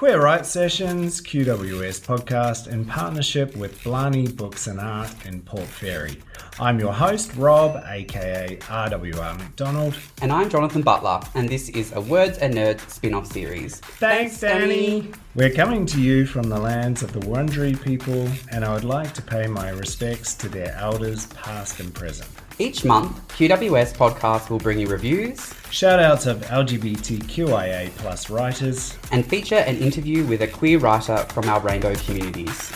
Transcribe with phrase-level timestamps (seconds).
[0.00, 6.16] Queer Writes Sessions, QWS podcast, in partnership with Blarney Books and Art in Port Fairy.
[6.58, 9.94] I'm your host, Rob, aka RWR McDonald.
[10.22, 13.80] And I'm Jonathan Butler, and this is a Words and Nerds spin off series.
[13.80, 15.10] Thanks, Danny.
[15.34, 19.12] We're coming to you from the lands of the Wurundjeri people, and I would like
[19.12, 22.30] to pay my respects to their elders, past and present.
[22.60, 29.24] Each month, QWS Podcast will bring you reviews, shout outs of LGBTQIA plus writers, and
[29.24, 32.70] feature an interview with a queer writer from our rainbow communities.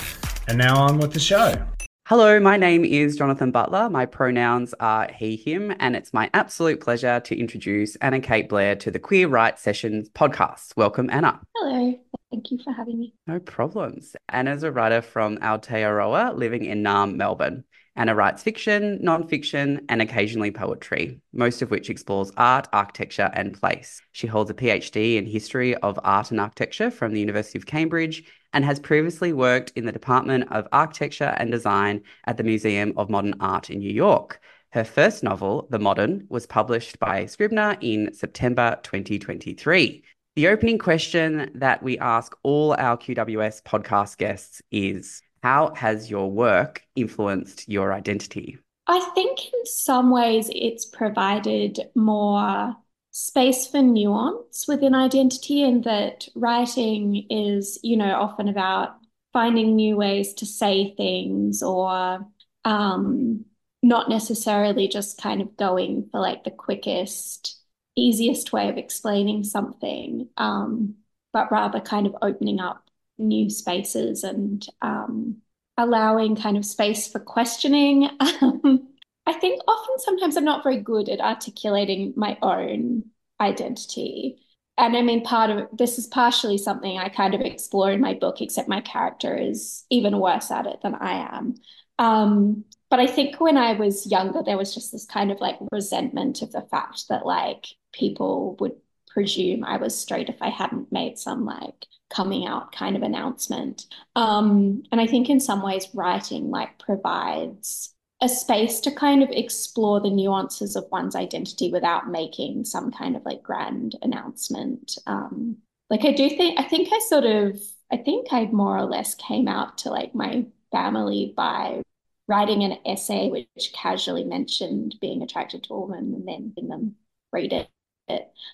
[0.48, 1.62] And now on with the show.
[2.06, 3.91] Hello, my name is Jonathan Butler.
[3.91, 8.75] My pronouns are he, him, and it's my absolute pleasure to introduce Anna Kate Blair
[8.77, 10.75] to the Queer Writes Sessions podcast.
[10.78, 11.42] Welcome, Anna.
[11.56, 11.95] Hello.
[12.30, 13.14] Thank you for having me.
[13.27, 14.16] No problems.
[14.30, 17.64] Anna's a writer from Aotearoa living in Naarm, Melbourne.
[17.97, 24.03] Anna writes fiction, non-fiction, and occasionally poetry, most of which explores art, architecture, and place.
[24.11, 28.25] She holds a PhD in history of art and architecture from the University of Cambridge
[28.53, 33.11] and has previously worked in the Department of Architecture and Design at the Museum of
[33.11, 34.41] Modern Art in New York.
[34.70, 40.03] Her first novel, The Modern, was published by Scribner in September 2023.
[40.34, 46.31] The opening question that we ask all our QWS podcast guests is how has your
[46.31, 48.56] work influenced your identity?
[48.87, 52.75] I think in some ways it's provided more
[53.11, 58.97] space for nuance within identity, and that writing is, you know, often about
[59.34, 62.27] finding new ways to say things or
[62.64, 63.45] um,
[63.83, 67.61] not necessarily just kind of going for like the quickest,
[67.97, 70.95] easiest way of explaining something, um,
[71.34, 72.83] but rather kind of opening up
[73.19, 75.37] new spaces and um,
[75.77, 78.11] allowing kind of space for questioning.
[78.43, 78.89] Um,
[79.27, 83.05] I think often sometimes I'm not very good at articulating my own
[83.41, 84.39] identity.
[84.77, 88.15] And I mean, part of this is partially something I kind of explore in my
[88.15, 91.55] book, except my character is even worse at it than I am.
[91.98, 95.57] Um, but I think when I was younger, there was just this kind of like
[95.73, 98.77] resentment of the fact that like people would
[99.08, 103.86] presume I was straight if I hadn't made some like coming out kind of announcement.
[104.17, 109.30] Um, and I think in some ways, writing like provides a space to kind of
[109.30, 114.97] explore the nuances of one's identity without making some kind of like grand announcement.
[115.07, 115.57] Um,
[115.91, 117.61] like I do think, I think I sort of,
[117.92, 121.83] I think I more or less came out to like my family by
[122.27, 126.95] writing an essay which casually mentioned being attracted to a woman and then having them
[127.33, 127.69] read it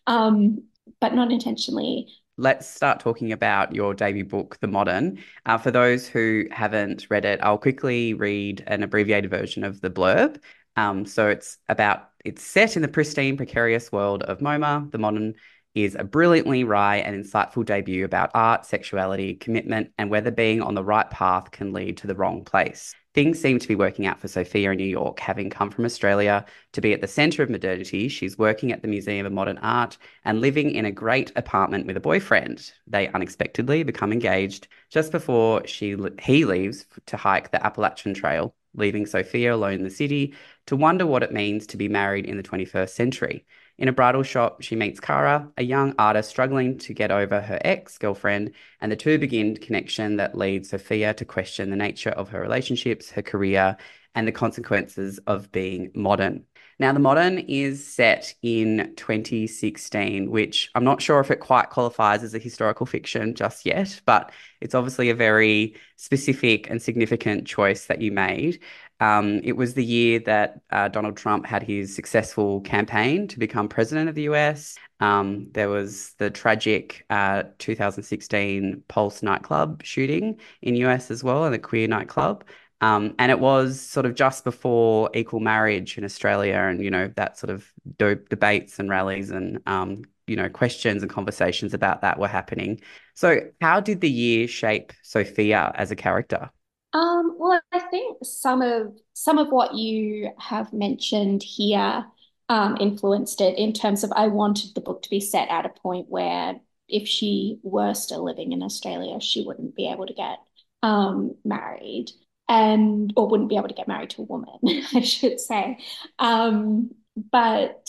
[0.07, 0.65] um,
[1.01, 2.09] but not intentionally.
[2.41, 5.19] Let's start talking about your debut book, The Modern.
[5.45, 9.91] Uh, for those who haven't read it, I'll quickly read an abbreviated version of the
[9.91, 10.41] blurb.
[10.75, 14.91] Um, so it's about it's set in the pristine, precarious world of MoMA.
[14.91, 15.35] The Modern
[15.75, 20.75] is a brilliantly wry and insightful debut about art, sexuality, commitment, and whether being on
[20.75, 22.95] the right path can lead to the wrong place.
[23.13, 26.45] Things seem to be working out for Sophia in New York, having come from Australia
[26.73, 28.07] to be at the centre of modernity.
[28.09, 31.97] She's working at the Museum of Modern Art and living in a great apartment with
[31.97, 32.73] a boyfriend.
[32.87, 39.07] They unexpectedly become engaged just before she he leaves to hike the Appalachian Trail, leaving
[39.07, 40.35] Sophia alone in the city
[40.67, 43.45] to wonder what it means to be married in the 21st century.
[43.81, 47.59] In a bridal shop, she meets Kara, a young artist struggling to get over her
[47.65, 48.53] ex girlfriend,
[48.83, 53.11] and the two begin connection that leads Sophia to question the nature of her relationships,
[53.13, 53.79] her career,
[54.15, 56.45] and the consequences of being modern.
[56.79, 62.23] Now, The Modern is set in 2016, which I'm not sure if it quite qualifies
[62.23, 67.87] as a historical fiction just yet, but it's obviously a very specific and significant choice
[67.87, 68.61] that you made.
[69.01, 73.69] Um, it was the year that uh, Donald Trump had his successful campaign to become
[73.69, 74.77] president of the US.
[75.01, 81.55] Um, there was the tragic uh, 2016 Pulse nightclub shooting in US as well, and
[81.55, 82.45] the queer nightclub.
[82.83, 87.11] Um, and it was sort of just before equal marriage in Australia, and you know
[87.17, 92.19] that sort of debates and rallies and um, you know questions and conversations about that
[92.19, 92.81] were happening.
[93.15, 96.51] So, how did the year shape Sophia as a character?
[96.93, 102.05] Um, well, I think some of some of what you have mentioned here
[102.49, 105.69] um, influenced it in terms of I wanted the book to be set at a
[105.69, 110.39] point where if she were still living in Australia, she wouldn't be able to get
[110.83, 112.11] um, married
[112.49, 114.59] and or wouldn't be able to get married to a woman,
[114.95, 115.79] I should say.
[116.19, 116.91] Um,
[117.31, 117.89] but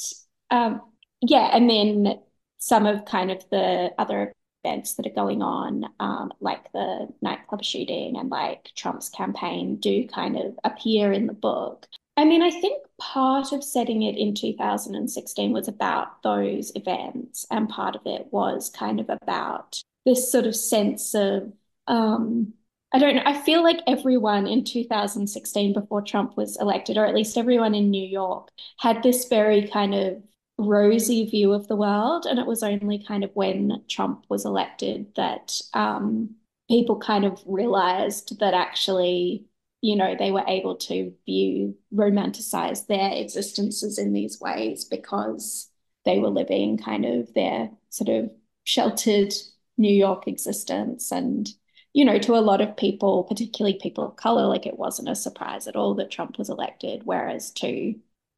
[0.51, 0.81] um,
[1.21, 2.19] yeah, and then
[2.59, 4.33] some of kind of the other
[4.63, 10.07] events that are going on, um, like the nightclub shooting and like Trump's campaign, do
[10.07, 11.87] kind of appear in the book.
[12.17, 17.69] I mean, I think part of setting it in 2016 was about those events, and
[17.69, 21.51] part of it was kind of about this sort of sense of
[21.87, 22.53] um,
[22.93, 23.23] I don't know.
[23.25, 27.89] I feel like everyone in 2016 before Trump was elected, or at least everyone in
[27.89, 28.49] New York,
[28.79, 30.21] had this very kind of
[30.61, 32.25] rosy view of the world.
[32.25, 36.35] And it was only kind of when Trump was elected that um,
[36.69, 39.45] people kind of realized that actually,
[39.81, 45.69] you know, they were able to view, romanticize their existences in these ways because
[46.05, 48.31] they were living kind of their sort of
[48.63, 49.33] sheltered
[49.77, 51.11] New York existence.
[51.11, 51.49] And,
[51.93, 55.15] you know, to a lot of people, particularly people of color, like it wasn't a
[55.15, 57.01] surprise at all that Trump was elected.
[57.03, 57.95] Whereas to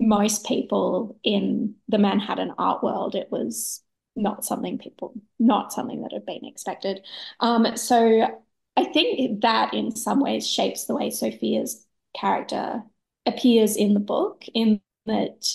[0.07, 3.81] most people in the Manhattan art world, it was
[4.15, 7.05] not something people, not something that had been expected.
[7.39, 8.41] Um, so
[8.75, 11.85] I think that in some ways shapes the way Sophia's
[12.15, 12.83] character
[13.25, 15.47] appears in the book, in that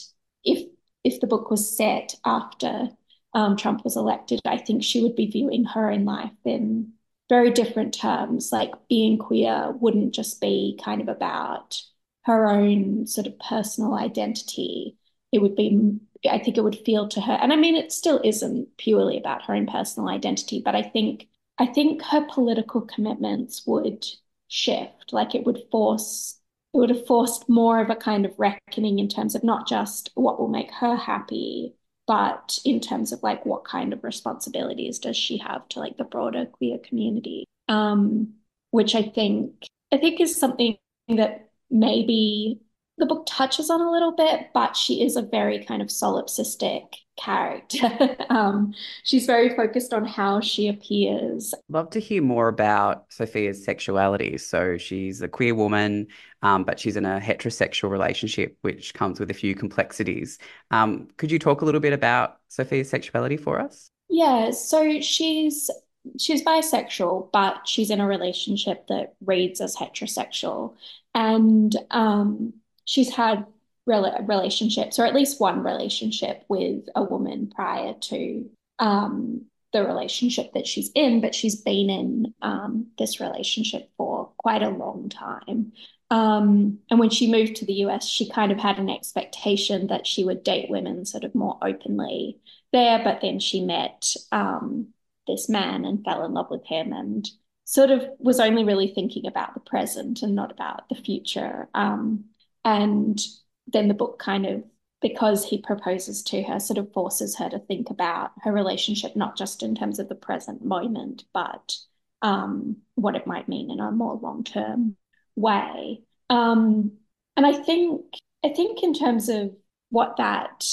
[0.45, 0.69] if
[1.05, 2.89] if the book was set after
[3.35, 6.93] um, Trump was elected, I think she would be viewing her in life in
[7.29, 8.50] very different terms.
[8.53, 11.81] Like being queer wouldn't just be kind of about
[12.28, 14.96] her own sort of personal identity.
[15.32, 15.98] It would be,
[16.30, 19.42] I think it would feel to her, and I mean, it still isn't purely about
[19.46, 21.28] her own personal identity, but I think,
[21.58, 24.06] I think her political commitments would
[24.48, 25.12] shift.
[25.12, 26.38] Like it would force,
[26.75, 30.10] it would have forced more of a kind of reckoning in terms of not just
[30.14, 31.75] what will make her happy,
[32.06, 36.04] but in terms of like what kind of responsibilities does she have to like the
[36.04, 38.32] broader queer community um
[38.70, 39.52] which i think
[39.92, 40.76] i think is something
[41.08, 42.61] that maybe
[42.99, 46.94] the book touches on a little bit, but she is a very kind of solipsistic
[47.17, 48.17] character.
[48.31, 48.75] um,
[49.05, 51.55] she's very focused on how she appears.
[51.69, 54.37] Love to hear more about Sophia's sexuality.
[54.38, 56.09] So she's a queer woman,
[56.43, 60.38] um, but she's in a heterosexual relationship, which comes with a few complexities.
[60.71, 63.91] Um, could you talk a little bit about Sophia's sexuality for us?
[64.09, 65.71] Yeah, so she's
[66.19, 70.75] she's bisexual, but she's in a relationship that reads as heterosexual,
[71.15, 72.55] and um,
[72.85, 73.47] she's had
[73.87, 78.49] rel- relationships, or at least one relationship with a woman prior to
[78.79, 84.62] um, the relationship that she's in, but she's been in um, this relationship for quite
[84.62, 85.73] a long time.
[86.11, 90.06] Um, and when she moved to the US, she kind of had an expectation that
[90.06, 92.39] she would date women sort of more openly
[92.73, 94.89] there, but then she met um,
[95.28, 97.28] this man and fell in love with him and
[97.64, 101.69] sort of was only really thinking about the present and not about the future.
[101.75, 102.25] Um,
[102.64, 103.20] and
[103.66, 104.64] then the book kind of,
[105.00, 109.36] because he proposes to her, sort of forces her to think about her relationship, not
[109.36, 111.76] just in terms of the present moment, but
[112.22, 114.96] um, what it might mean in a more long term
[115.36, 116.00] way.
[116.30, 116.92] Um,
[117.36, 118.00] and I think,
[118.42, 119.54] I think in terms of
[119.90, 120.64] what that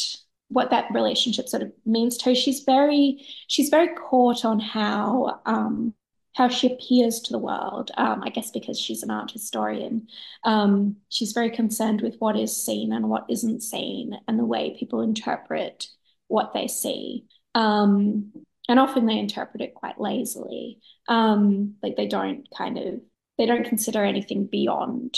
[0.56, 2.34] what that relationship sort of means to her.
[2.36, 5.94] She's very she's very caught on how um,
[6.34, 7.92] how she appears to the world.
[7.98, 10.08] Um, I guess because she's an art historian,
[10.46, 14.78] um, she's very concerned with what is seen and what isn't seen, and the way
[14.80, 15.90] people interpret
[16.28, 17.26] what they see.
[17.54, 18.32] Um,
[18.70, 20.80] and often they interpret it quite lazily.
[21.10, 23.02] Um, like they don't kind of
[23.38, 25.16] they don't consider anything beyond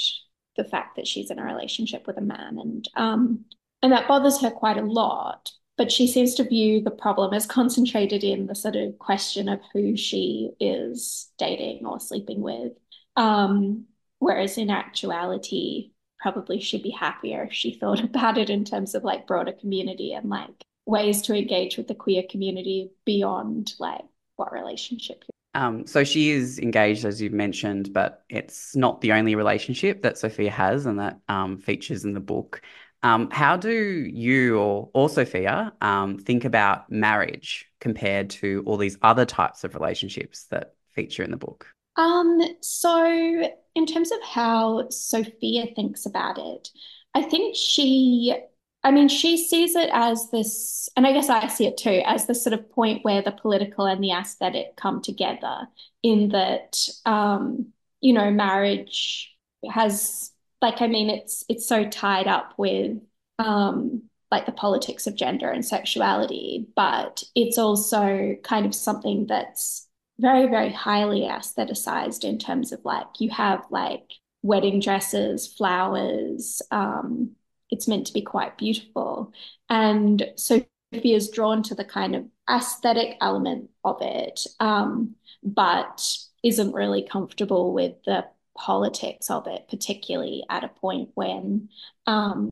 [0.56, 3.46] the fact that she's in a relationship with a man, and um,
[3.82, 5.52] and that bothers her quite a lot.
[5.78, 9.60] But she seems to view the problem as concentrated in the sort of question of
[9.74, 12.72] who she is dating or sleeping with.
[13.16, 13.86] Um,
[14.18, 19.04] whereas in actuality, probably she'd be happier if she thought about it in terms of
[19.04, 24.02] like broader community and like ways to engage with the queer community beyond like
[24.36, 25.24] what relationship
[25.58, 30.20] um, so she is engaged, as you've mentioned, but it's not the only relationship that
[30.20, 32.62] Sophia has and that um, features in the book.
[33.04, 38.98] Um, how do you or, or Sophia um, think about marriage compared to all these
[39.02, 41.68] other types of relationships that feature in the book?
[41.96, 46.70] Um, so in terms of how Sophia thinks about it,
[47.14, 48.36] I think she,
[48.84, 52.28] I mean, she sees it as this, and I guess I see it too, as
[52.28, 55.68] the sort of point where the political and the aesthetic come together
[56.04, 57.68] in that, um,
[58.02, 59.36] you know, marriage
[59.72, 62.98] has like I mean it's it's so tied up with
[63.40, 69.88] um like the politics of gender and sexuality, but it's also kind of something that's
[70.20, 74.12] very, very highly aestheticized in terms of like you have like
[74.42, 76.62] wedding dresses, flowers.
[76.72, 77.32] Um,
[77.70, 79.34] it's meant to be quite beautiful.
[79.70, 86.18] And so Sophie is drawn to the kind of aesthetic element of it, um, but
[86.44, 88.26] isn't really comfortable with the
[88.58, 91.70] politics of it, particularly at a point when
[92.06, 92.50] um,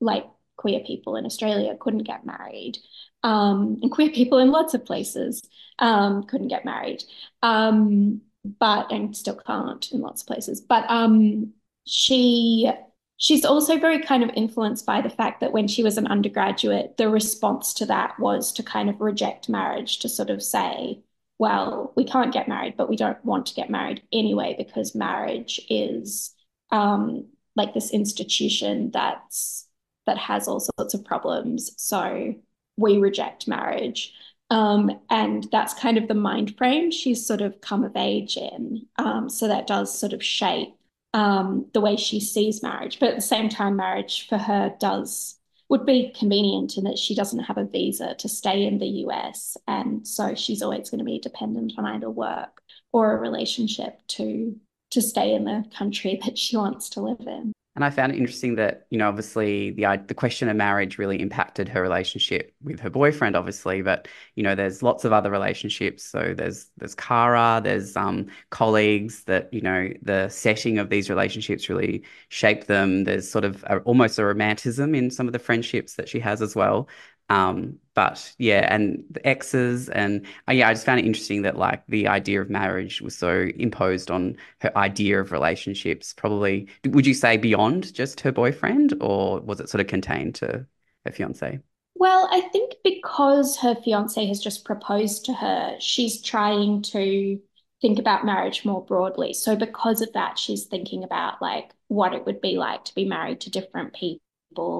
[0.00, 0.26] like
[0.56, 2.78] queer people in Australia couldn't get married,
[3.22, 5.42] um, and queer people in lots of places
[5.78, 7.02] um, couldn't get married,
[7.42, 8.20] um,
[8.58, 10.60] but and still can't in lots of places.
[10.60, 11.52] But um,
[11.86, 12.70] she
[13.16, 16.96] she's also very kind of influenced by the fact that when she was an undergraduate,
[16.96, 21.00] the response to that was to kind of reject marriage, to sort of say,
[21.38, 25.60] well, we can't get married, but we don't want to get married anyway because marriage
[25.68, 26.32] is
[26.70, 27.26] um,
[27.56, 29.66] like this institution that's
[30.06, 31.72] that has all sorts of problems.
[31.78, 32.34] So
[32.76, 34.12] we reject marriage.
[34.50, 38.86] Um, and that's kind of the mind frame she's sort of come of age in.
[38.98, 40.74] Um, so that does sort of shape
[41.14, 42.98] um, the way she sees marriage.
[43.00, 45.36] But at the same time, marriage for her does
[45.68, 49.56] would be convenient in that she doesn't have a visa to stay in the US.
[49.66, 54.56] And so she's always going to be dependent on either work or a relationship to
[54.90, 57.52] to stay in the country that she wants to live in.
[57.76, 61.20] And I found it interesting that, you know, obviously the the question of marriage really
[61.20, 66.04] impacted her relationship with her boyfriend, obviously, but you know, there's lots of other relationships.
[66.04, 71.68] So there's there's Kara, there's um colleagues that, you know, the setting of these relationships
[71.68, 73.02] really shape them.
[73.04, 76.42] There's sort of a, almost a romanticism in some of the friendships that she has
[76.42, 76.88] as well.
[77.30, 81.56] Um, but yeah, and the exes, and uh, yeah, I just found it interesting that
[81.56, 86.12] like the idea of marriage was so imposed on her idea of relationships.
[86.12, 90.66] Probably, would you say beyond just her boyfriend, or was it sort of contained to
[91.04, 91.60] her fiance?
[91.94, 97.40] Well, I think because her fiance has just proposed to her, she's trying to
[97.80, 99.32] think about marriage more broadly.
[99.32, 103.04] So because of that, she's thinking about like what it would be like to be
[103.04, 104.24] married to different people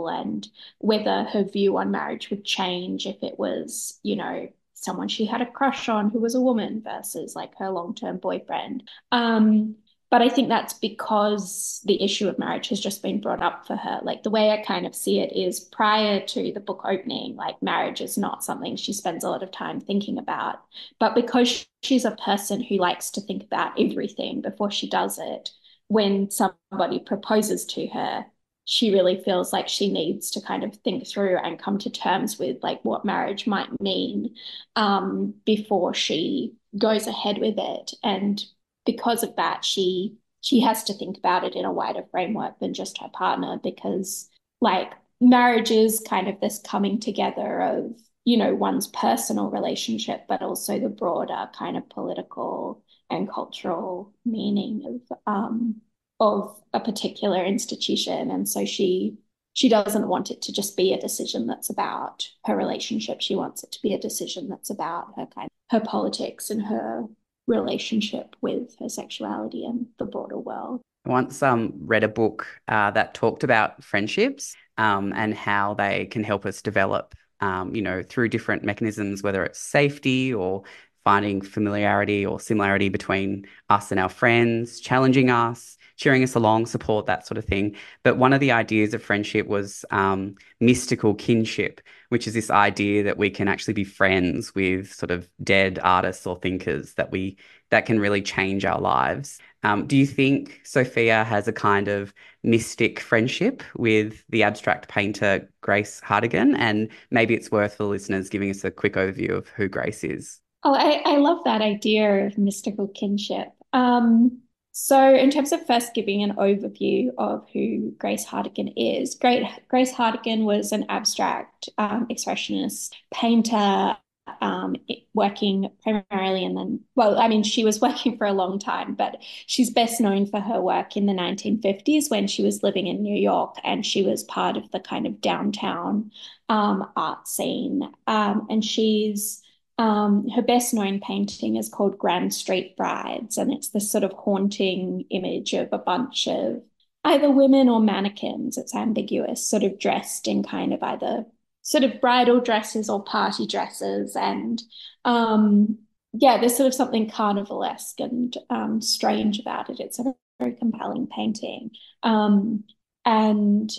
[0.08, 5.24] and whether her view on marriage would change if it was, you know, someone she
[5.24, 8.88] had a crush on who was a woman versus like her long-term boyfriend.
[9.12, 9.76] Um,
[10.10, 13.74] but I think that's because the issue of marriage has just been brought up for
[13.74, 13.98] her.
[14.02, 17.60] Like the way I kind of see it is prior to the book opening, like
[17.60, 20.60] marriage is not something she spends a lot of time thinking about.
[21.00, 25.50] But because she's a person who likes to think about everything before she does it,
[25.88, 28.26] when somebody proposes to her,
[28.64, 32.38] she really feels like she needs to kind of think through and come to terms
[32.38, 34.34] with like what marriage might mean
[34.76, 37.92] um, before she goes ahead with it.
[38.02, 38.42] And
[38.84, 42.74] because of that she she has to think about it in a wider framework than
[42.74, 44.28] just her partner because
[44.60, 47.92] like marriage is kind of this coming together of
[48.24, 55.00] you know one's personal relationship but also the broader kind of political and cultural meaning
[55.10, 55.80] of um,
[56.20, 58.30] of a particular institution.
[58.30, 59.18] And so she
[59.54, 63.20] she doesn't want it to just be a decision that's about her relationship.
[63.20, 67.04] She wants it to be a decision that's about her kind her politics and her
[67.46, 70.80] relationship with her sexuality and the broader world.
[71.06, 76.06] I once um, read a book uh, that talked about friendships um, and how they
[76.06, 80.62] can help us develop, um, you know, through different mechanisms, whether it's safety or
[81.04, 87.06] finding familiarity or similarity between us and our friends, challenging us, cheering us along, support,
[87.06, 87.76] that sort of thing.
[88.02, 93.02] But one of the ideas of friendship was um, mystical kinship, which is this idea
[93.04, 97.36] that we can actually be friends with sort of dead artists or thinkers that we
[97.70, 99.38] that can really change our lives.
[99.64, 105.50] Um, do you think Sophia has a kind of mystic friendship with the abstract painter
[105.62, 106.54] Grace Hartigan?
[106.54, 110.40] And maybe it's worth for listeners giving us a quick overview of who Grace is.
[110.62, 113.48] Oh, I, I love that idea of mystical kinship.
[113.72, 114.40] Um,
[114.76, 120.44] so, in terms of first giving an overview of who Grace Hartigan is, Grace Hartigan
[120.44, 123.96] was an abstract um, expressionist painter
[124.40, 124.74] um,
[125.14, 129.18] working primarily and then, well, I mean, she was working for a long time, but
[129.46, 133.16] she's best known for her work in the 1950s when she was living in New
[133.16, 136.10] York and she was part of the kind of downtown
[136.48, 137.88] um, art scene.
[138.08, 139.40] Um, and she's
[139.78, 144.12] um, her best known painting is called Grand Street Brides, and it's this sort of
[144.12, 146.62] haunting image of a bunch of
[147.04, 151.26] either women or mannequins, it's ambiguous, sort of dressed in kind of either
[151.62, 154.16] sort of bridal dresses or party dresses.
[154.16, 154.62] And
[155.04, 155.78] um,
[156.12, 159.80] yeah, there's sort of something carnivalesque and um, strange about it.
[159.80, 161.70] It's a very compelling painting.
[162.02, 162.64] Um,
[163.04, 163.70] and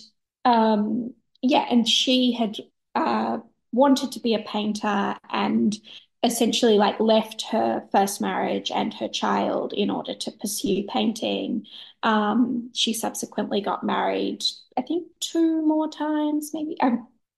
[0.44, 2.58] um, yeah, and she had
[2.94, 3.40] uh,
[3.76, 5.76] wanted to be a painter and
[6.24, 11.66] essentially like left her first marriage and her child in order to pursue painting.
[12.02, 14.44] Um, she subsequently got married,
[14.78, 16.78] I think two more times, maybe.
[16.82, 16.98] I,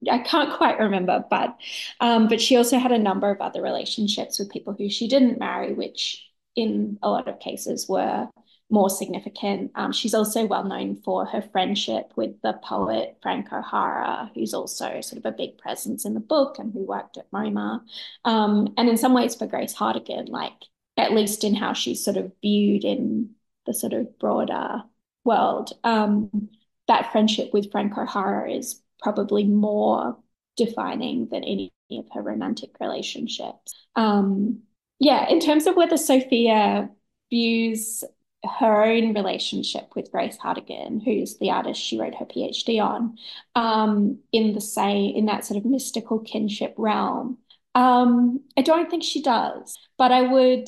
[0.09, 1.57] I can't quite remember, but
[1.99, 5.39] um, but she also had a number of other relationships with people who she didn't
[5.39, 6.23] marry, which
[6.55, 8.27] in a lot of cases were
[8.69, 9.71] more significant.
[9.75, 14.99] Um, she's also well known for her friendship with the poet Frank O'Hara, who's also
[15.01, 17.81] sort of a big presence in the book and who worked at MoMA.
[18.25, 20.65] Um, and in some ways, for Grace Hartigan, like
[20.97, 23.31] at least in how she's sort of viewed in
[23.65, 24.83] the sort of broader
[25.23, 26.49] world, um,
[26.87, 30.17] that friendship with Frank O'Hara is probably more
[30.57, 33.73] defining than any of her romantic relationships.
[33.95, 34.61] Um,
[34.99, 36.89] yeah, in terms of whether Sophia
[37.29, 38.03] views
[38.47, 43.17] her own relationship with Grace Hartigan, who's the artist she wrote her PhD on,
[43.55, 47.37] um, in the same in that sort of mystical kinship realm.
[47.75, 50.67] Um, I don't think she does, but I would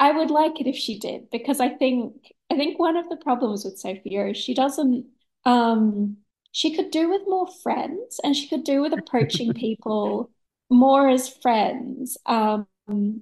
[0.00, 2.14] I would like it if she did because I think
[2.50, 5.06] I think one of the problems with Sophia is she doesn't
[5.44, 6.16] um,
[6.52, 10.30] she could do with more friends and she could do with approaching people
[10.70, 12.16] more as friends.
[12.26, 12.66] Um,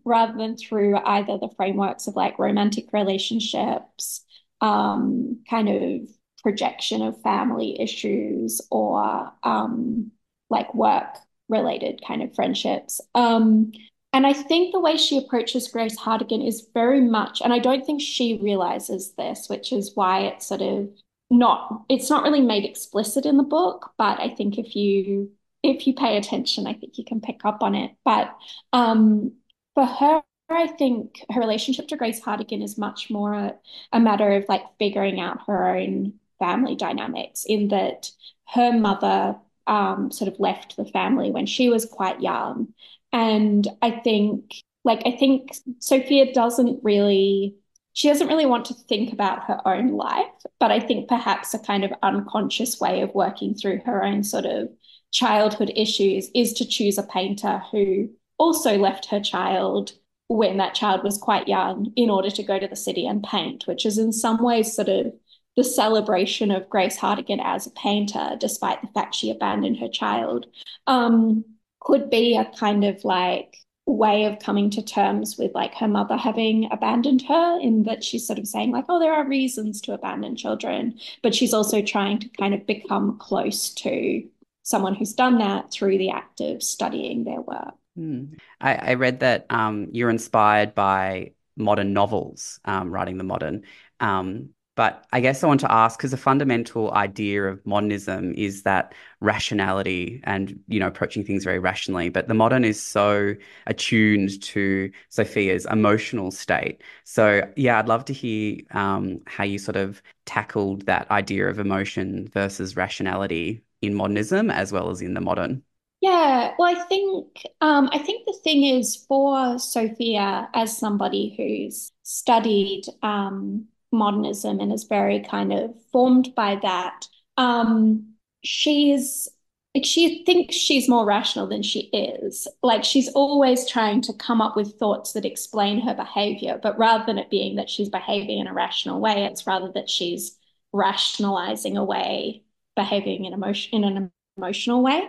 [0.05, 4.25] rather than through either the frameworks of like romantic relationships,
[4.61, 6.09] um, kind of
[6.43, 10.11] projection of family issues, or um,
[10.51, 11.17] like work
[11.49, 13.01] related kind of friendships.
[13.15, 13.73] Um,
[14.13, 17.85] and I think the way she approaches Grace Hartigan is very much, and I don't
[17.85, 20.89] think she realizes this, which is why it's sort of
[21.31, 25.31] not, it's not really made explicit in the book, but I think if you
[25.63, 27.91] if you pay attention, I think you can pick up on it.
[28.05, 28.35] But
[28.73, 29.33] um,
[29.79, 33.55] for her, I think her relationship to Grace Hartigan is much more a,
[33.93, 38.11] a matter of like figuring out her own family dynamics, in that
[38.49, 39.37] her mother
[39.69, 42.75] um, sort of left the family when she was quite young.
[43.13, 47.55] And I think, like, I think Sophia doesn't really,
[47.93, 50.27] she doesn't really want to think about her own life,
[50.59, 54.45] but I think perhaps a kind of unconscious way of working through her own sort
[54.45, 54.71] of
[55.13, 58.09] childhood issues is to choose a painter who
[58.39, 59.93] also left her child
[60.29, 63.67] when that child was quite young in order to go to the city and paint,
[63.67, 65.13] which is in some ways sort of
[65.57, 70.47] the celebration of Grace Hartigan as a painter, despite the fact she abandoned her child,
[70.87, 71.45] um,
[71.81, 76.17] could be a kind of like way of coming to terms with like her mother
[76.17, 79.95] having abandoned her in that she's sort of saying like oh there are reasons to
[79.95, 84.23] abandon children but she's also trying to kind of become close to
[84.63, 88.35] someone who's done that through the act of studying their work Hmm.
[88.61, 93.65] I, I, read that um, you're inspired by modern novels, um, writing the modern.
[93.99, 98.63] Um, but I guess I want to ask because the fundamental idea of modernism is
[98.63, 102.09] that rationality and you know approaching things very rationally.
[102.09, 103.35] But the modern is so
[103.67, 106.81] attuned to Sophia's emotional state.
[107.03, 111.59] So yeah, I'd love to hear um, how you sort of tackled that idea of
[111.59, 115.65] emotion versus rationality in modernism as well as in the modern.
[116.01, 121.91] Yeah, well, I think um, I think the thing is for Sophia, as somebody who's
[122.05, 129.27] studied um, modernism and is very kind of formed by that, um, she's
[129.75, 132.47] like she thinks she's more rational than she is.
[132.63, 137.05] Like she's always trying to come up with thoughts that explain her behavior, but rather
[137.07, 140.39] than it being that she's behaving in a rational way, it's rather that she's
[140.73, 142.45] rationalizing away
[142.77, 145.03] behaving in emotion in an emotional way.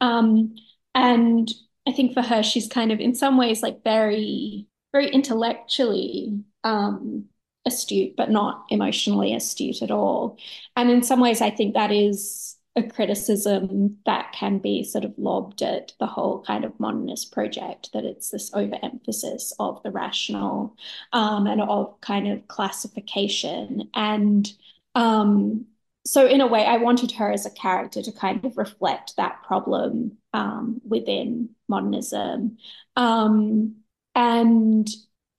[0.00, 0.54] Um,
[0.94, 1.52] and
[1.86, 7.26] I think for her, she's kind of in some ways like very, very intellectually um,
[7.66, 10.38] astute, but not emotionally astute at all.
[10.76, 15.14] And in some ways, I think that is a criticism that can be sort of
[15.16, 20.76] lobbed at the whole kind of modernist project that it's this overemphasis of the rational
[21.12, 23.88] um, and of kind of classification.
[23.94, 24.50] And
[24.94, 25.66] um,
[26.06, 29.42] so in a way, I wanted her as a character to kind of reflect that
[29.42, 32.58] problem um, within modernism.
[32.94, 33.76] Um,
[34.14, 34.88] and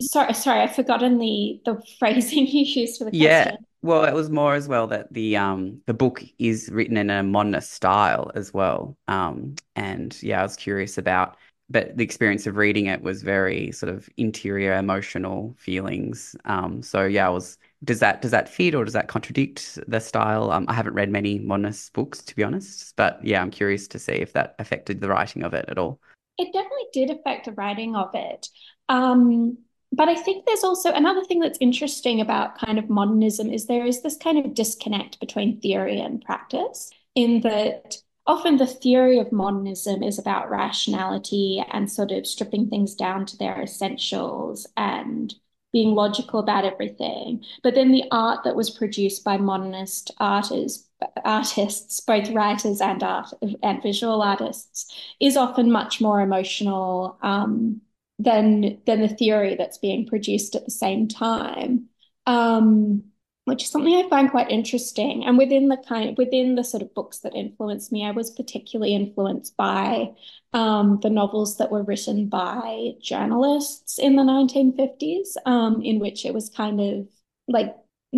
[0.02, 3.44] sorry, sorry, I've forgotten the the phrasing you used for the yeah.
[3.44, 3.66] question.
[3.84, 7.24] Well, it was more as well that the um the book is written in a
[7.24, 8.98] modernist style as well.
[9.08, 11.38] Um, and yeah, I was curious about
[11.70, 16.36] but the experience of reading it was very sort of interior emotional feelings.
[16.46, 20.00] Um, so yeah, I was does that does that fit or does that contradict the
[20.00, 20.52] style?
[20.52, 24.00] Um, I haven't read many modernist books to be honest, but yeah, I'm curious to
[24.00, 26.00] see if that affected the writing of it at all.
[26.38, 28.48] It definitely did affect the writing of it.
[28.90, 29.58] Um,
[29.92, 33.86] but I think there's also another thing that's interesting about kind of modernism is there
[33.86, 39.32] is this kind of disconnect between theory and practice in that often the theory of
[39.32, 45.34] modernism is about rationality and sort of stripping things down to their essentials and
[45.78, 47.40] being logical about everything.
[47.62, 50.88] But then the art that was produced by modernist artists,
[51.24, 53.28] artists, both writers and art
[53.62, 57.80] and visual artists, is often much more emotional um,
[58.18, 61.90] than than the theory that's being produced at the same time.
[62.26, 63.04] Um,
[63.48, 65.24] which is something I find quite interesting.
[65.26, 68.94] And within the kind within the sort of books that influenced me, I was particularly
[68.94, 70.12] influenced by
[70.52, 76.34] um, the novels that were written by journalists in the 1950s, um, in which it
[76.34, 77.08] was kind of
[77.48, 77.74] like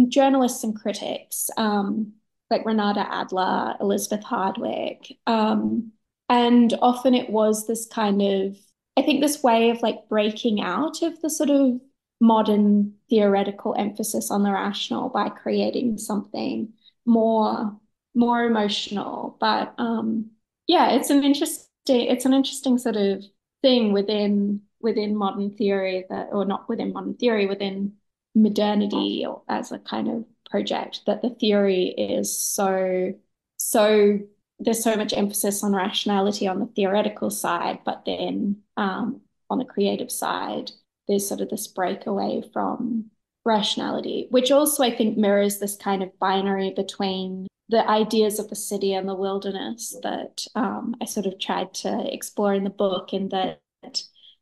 [0.07, 2.13] journalists and critics, um,
[2.49, 5.15] like Renata Adler, Elizabeth Hardwick.
[5.27, 5.91] Um,
[6.27, 8.57] and often it was this kind of,
[8.97, 11.79] I think, this way of like breaking out of the sort of
[12.19, 16.73] modern theoretical emphasis on the rational by creating something
[17.05, 17.79] more
[18.15, 19.37] more emotional.
[19.39, 20.31] But um
[20.67, 23.23] yeah it's an interesting it's an interesting sort of
[23.61, 27.93] thing within within modern theory that or not within modern theory within
[28.35, 33.13] modernity or as a kind of project that the theory is so
[33.57, 34.19] so
[34.59, 39.65] there's so much emphasis on rationality on the theoretical side but then um, on the
[39.65, 40.71] creative side
[41.09, 43.05] there's sort of this breakaway from
[43.43, 48.55] rationality, which also I think mirrors this kind of binary between the ideas of the
[48.55, 53.13] city and the wilderness that um, I sort of tried to explore in the book,
[53.13, 53.59] in that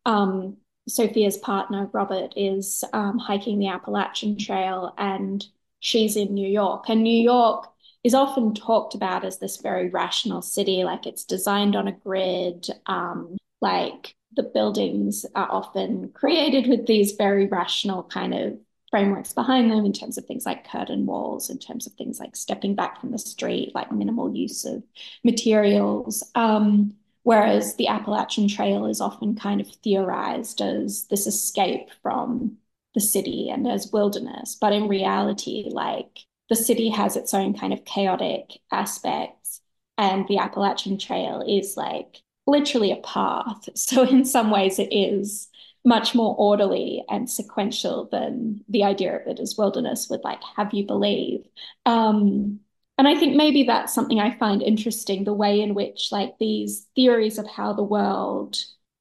[0.05, 5.45] um, Sophia's partner, Robert, is um, hiking the Appalachian Trail and
[5.79, 6.85] she's in New York.
[6.89, 7.67] And New York
[8.03, 12.67] is often talked about as this very rational city, like it's designed on a grid,
[12.85, 18.57] um, like the buildings are often created with these very rational kind of
[18.89, 22.35] frameworks behind them in terms of things like curtain walls, in terms of things like
[22.35, 24.83] stepping back from the street, like minimal use of
[25.23, 26.23] materials.
[26.35, 32.57] Um, whereas the Appalachian Trail is often kind of theorized as this escape from
[32.93, 34.55] the city and as wilderness.
[34.59, 39.61] But in reality, like the city has its own kind of chaotic aspects,
[39.97, 43.69] and the Appalachian Trail is like literally a path.
[43.75, 45.49] So in some ways it is
[45.85, 50.73] much more orderly and sequential than the idea of it as wilderness would like have
[50.73, 51.45] you believe.
[51.85, 52.59] Um,
[52.97, 56.87] and I think maybe that's something I find interesting, the way in which like these
[56.95, 58.57] theories of how the world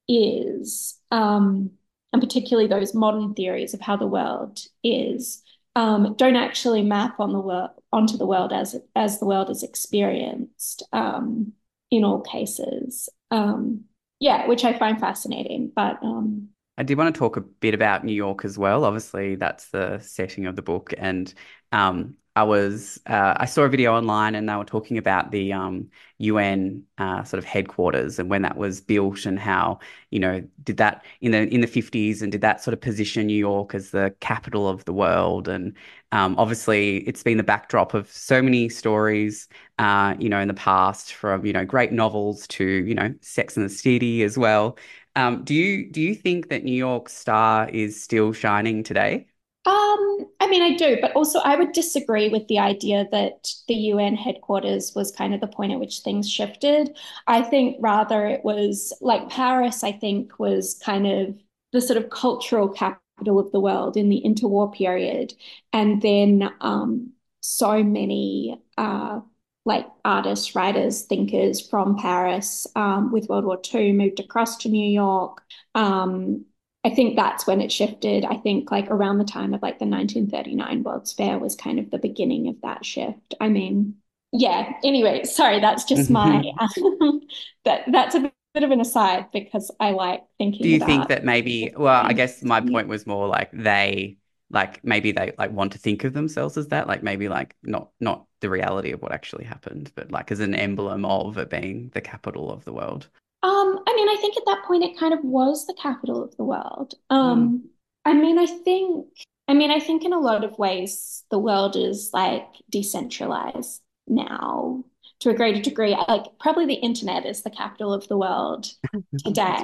[0.06, 1.70] is, um,
[2.12, 5.42] and particularly those modern theories of how the world is,
[5.74, 9.62] um, don't actually map on the world onto the world as as the world is
[9.62, 11.52] experienced um,
[11.90, 13.08] in all cases.
[13.30, 13.84] Um,
[14.20, 15.72] yeah, which I find fascinating.
[15.74, 18.84] But um, I did want to talk a bit about New York as well.
[18.84, 21.32] Obviously, that's the setting of the book, and
[21.72, 25.54] um, I was uh, I saw a video online, and they were talking about the
[25.54, 29.78] um, UN uh, sort of headquarters and when that was built, and how
[30.10, 33.26] you know did that in the in the fifties, and did that sort of position
[33.26, 35.74] New York as the capital of the world, and
[36.12, 40.54] um, obviously it's been the backdrop of so many stories, uh, you know, in the
[40.54, 44.78] past, from you know great novels to you know Sex and the City as well.
[45.16, 49.26] Um, do you do you think that New York star is still shining today?
[49.66, 53.74] Um, I mean, I do, but also I would disagree with the idea that the
[53.74, 56.96] UN headquarters was kind of the point at which things shifted.
[57.26, 61.36] I think rather it was like Paris, I think, was kind of
[61.72, 65.34] the sort of cultural capital of the world in the interwar period.
[65.72, 69.20] And then um, so many uh,
[69.64, 74.88] like artists, writers, thinkers from Paris um, with World War II moved across to New
[74.88, 75.42] York.
[75.74, 76.44] Um,
[76.86, 78.24] I think that's when it shifted.
[78.24, 81.90] I think like around the time of like the 1939 World's Fair was kind of
[81.90, 83.34] the beginning of that shift.
[83.40, 83.96] I mean,
[84.32, 84.72] yeah.
[84.84, 87.20] Anyway, sorry, that's just my um,
[87.64, 90.62] that that's a bit of an aside because I like thinking.
[90.62, 91.72] Do you about think that maybe?
[91.76, 94.18] Well, I guess my point was more like they
[94.50, 97.90] like maybe they like want to think of themselves as that like maybe like not
[97.98, 101.90] not the reality of what actually happened but like as an emblem of it being
[101.94, 103.08] the capital of the world
[103.42, 106.36] um i mean i think at that point it kind of was the capital of
[106.36, 106.94] the world.
[107.10, 107.68] Um mm.
[108.04, 109.06] i mean i think
[109.48, 114.84] i mean i think in a lot of ways the world is like decentralized now
[115.20, 115.96] to a greater degree.
[116.08, 118.66] Like probably the internet is the capital of the world
[119.24, 119.56] today.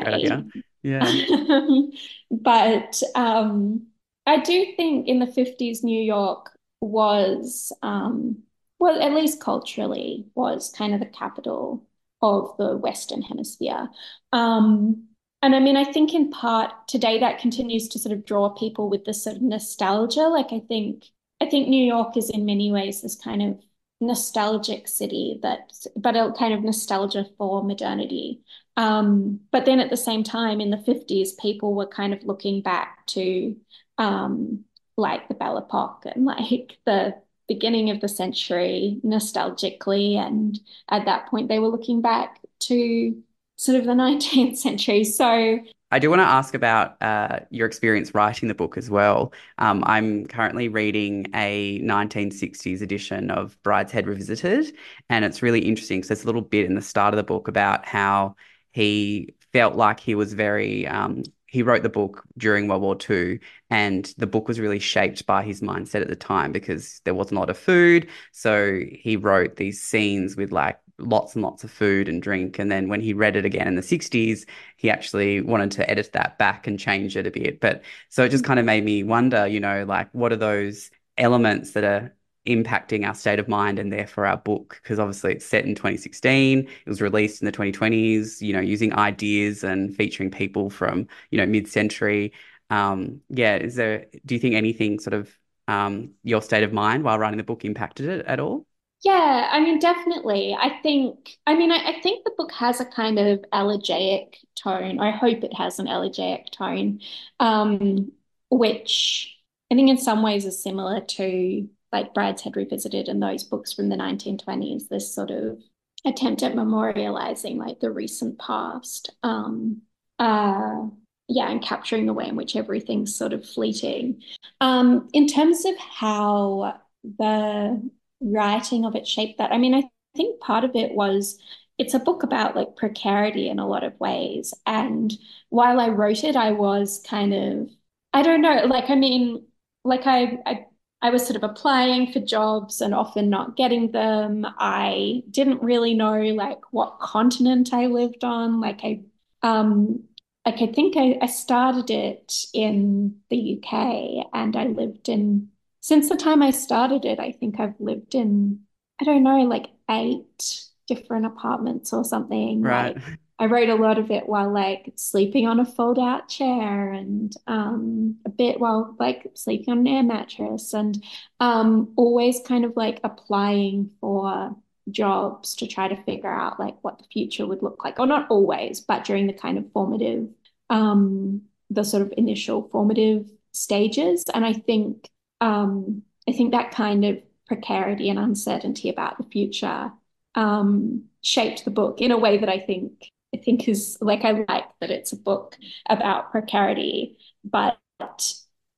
[0.82, 1.04] yeah.
[2.30, 3.87] But um
[4.26, 8.38] I do think in the 50s, New York was, um,
[8.78, 11.85] well, at least culturally, was kind of the capital
[12.22, 13.88] of the Western Hemisphere.
[14.32, 15.08] Um,
[15.42, 18.88] and I mean, I think in part today that continues to sort of draw people
[18.88, 20.22] with this sort of nostalgia.
[20.22, 21.04] Like I think,
[21.40, 23.61] I think New York is in many ways this kind of
[24.00, 28.40] nostalgic city that, but a kind of nostalgia for modernity.
[28.76, 32.62] Um, but then at the same time, in the 50s, people were kind of looking
[32.62, 33.56] back to
[33.98, 34.64] um,
[34.96, 37.14] like the Belle Epoque and like the
[37.53, 40.17] beginning of the century nostalgically.
[40.17, 40.59] And
[40.91, 43.17] at that point, they were looking back to
[43.57, 45.05] sort of the 19th century.
[45.05, 45.59] So
[45.91, 49.35] I do want to ask about uh, your experience writing the book as well.
[49.59, 54.75] Um, I'm currently reading a 1960s edition of Brideshead Revisited,
[55.11, 57.47] and it's really interesting because there's a little bit in the start of the book
[57.47, 58.37] about how
[58.73, 63.38] he felt like he was very um, he wrote the book during World War II,
[63.69, 67.37] and the book was really shaped by his mindset at the time because there wasn't
[67.37, 68.09] a lot of food.
[68.33, 72.59] So he wrote these scenes with like lots and lots of food and drink.
[72.59, 74.47] And then when he read it again in the 60s,
[74.79, 77.61] he actually wanted to edit that back and change it a bit.
[77.61, 78.47] But so it just mm.
[78.47, 82.15] kind of made me wonder, you know, like what are those elements that are
[82.46, 86.61] impacting our state of mind and therefore our book because obviously it's set in 2016
[86.61, 91.38] it was released in the 2020s you know using ideas and featuring people from you
[91.38, 92.33] know mid-century.
[92.70, 95.31] Um yeah is there do you think anything sort of
[95.68, 98.66] um your state of mind while writing the book impacted it at all?
[99.02, 100.55] Yeah i mean definitely.
[100.55, 105.00] I think i mean I, I think the book has a kind of elegiac tone.
[105.00, 107.00] I hope it has an elegiac tone
[107.40, 108.12] um
[108.50, 109.37] which
[109.70, 113.88] i think in some ways is similar to like Brideshead Revisited in those books from
[113.88, 115.59] the 1920s, this sort of
[116.05, 119.11] attempt at memorializing like the recent past.
[119.22, 119.83] Um,
[120.18, 120.87] uh,
[121.28, 124.22] yeah, and capturing the way in which everything's sort of fleeting.
[124.61, 126.81] Um, in terms of how
[127.18, 129.85] the writing of it shaped that, I mean, I
[130.16, 131.38] think part of it was
[131.78, 134.55] it's a book about like precarity in a lot of ways.
[134.66, 135.12] And
[135.48, 137.70] while I wrote it, I was kind of,
[138.12, 139.46] I don't know, like, I mean,
[139.85, 140.66] like I, I
[141.03, 144.47] I was sort of applying for jobs and often not getting them.
[144.59, 148.61] I didn't really know like what continent I lived on.
[148.61, 149.01] Like I
[149.43, 150.05] um
[150.47, 155.49] like I think I, I started it in the UK and I lived in
[155.81, 158.61] since the time I started it, I think I've lived in
[159.01, 162.62] I don't know, like eight different apartments or something.
[162.62, 162.95] Right.
[162.97, 166.92] Like I wrote a lot of it while like sleeping on a fold out chair
[166.92, 171.02] and um, a bit while like sleeping on an air mattress and
[171.40, 174.55] um, always kind of like applying for
[174.92, 177.98] jobs to try to figure out like what the future would look like.
[177.98, 180.28] Or not always, but during the kind of formative,
[180.70, 184.22] um, the sort of initial formative stages.
[184.33, 189.90] And I think um, I think that kind of precarity and uncertainty about the future
[190.37, 194.45] um, shaped the book in a way that I think I think is like I
[194.49, 195.57] like that it's a book
[195.88, 197.79] about precarity, but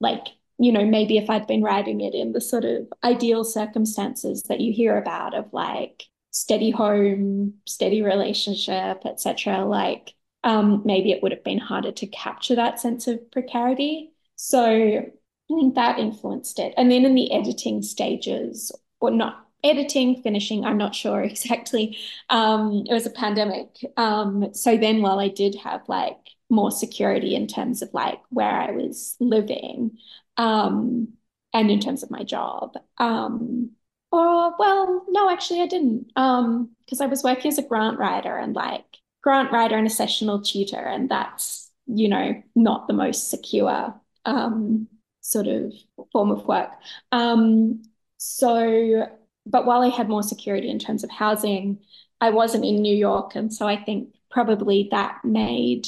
[0.00, 0.26] like,
[0.58, 4.60] you know, maybe if I'd been writing it in the sort of ideal circumstances that
[4.60, 10.14] you hear about of like steady home, steady relationship, etc., like
[10.44, 14.12] um, maybe it would have been harder to capture that sense of precarity.
[14.36, 15.10] So I
[15.48, 16.74] think that influenced it.
[16.76, 21.98] And then in the editing stages, or not editing, finishing, I'm not sure exactly.
[22.30, 23.68] Um, it was a pandemic.
[23.96, 26.18] Um, so then while I did have like
[26.50, 29.98] more security in terms of like where I was living,
[30.36, 31.08] um,
[31.52, 33.70] and in terms of my job, um,
[34.12, 36.10] or well, no, actually I didn't.
[36.16, 38.84] Um, because I was working as a grant writer and like
[39.22, 43.94] grant writer and a sessional tutor, and that's, you know, not the most secure
[44.26, 44.88] um
[45.20, 45.72] sort of
[46.12, 46.70] form of work.
[47.12, 47.82] Um,
[48.18, 49.06] so
[49.46, 51.78] but while I had more security in terms of housing,
[52.20, 53.34] I wasn't in New York.
[53.34, 55.86] And so I think probably that made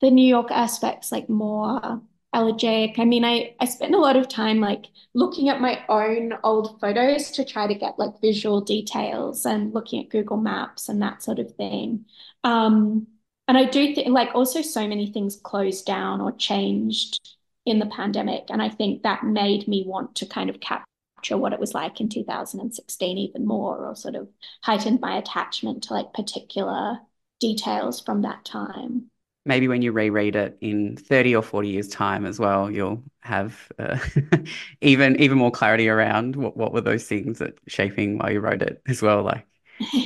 [0.00, 2.02] the New York aspects like more
[2.34, 2.98] elegiac.
[2.98, 6.80] I mean, I, I spent a lot of time like looking at my own old
[6.80, 11.22] photos to try to get like visual details and looking at Google Maps and that
[11.22, 12.04] sort of thing.
[12.44, 13.06] Um,
[13.48, 17.20] and I do think like also so many things closed down or changed
[17.64, 18.44] in the pandemic.
[18.50, 20.84] And I think that made me want to kind of capture
[21.30, 24.28] what it was like in 2016 even more, or sort of
[24.62, 27.00] heightened my attachment to like particular
[27.40, 29.10] details from that time.
[29.44, 33.70] Maybe when you reread it in 30 or 40 years' time as well, you'll have
[33.78, 33.98] uh,
[34.80, 38.62] even even more clarity around what, what were those things that shaping while you wrote
[38.62, 39.46] it as well, like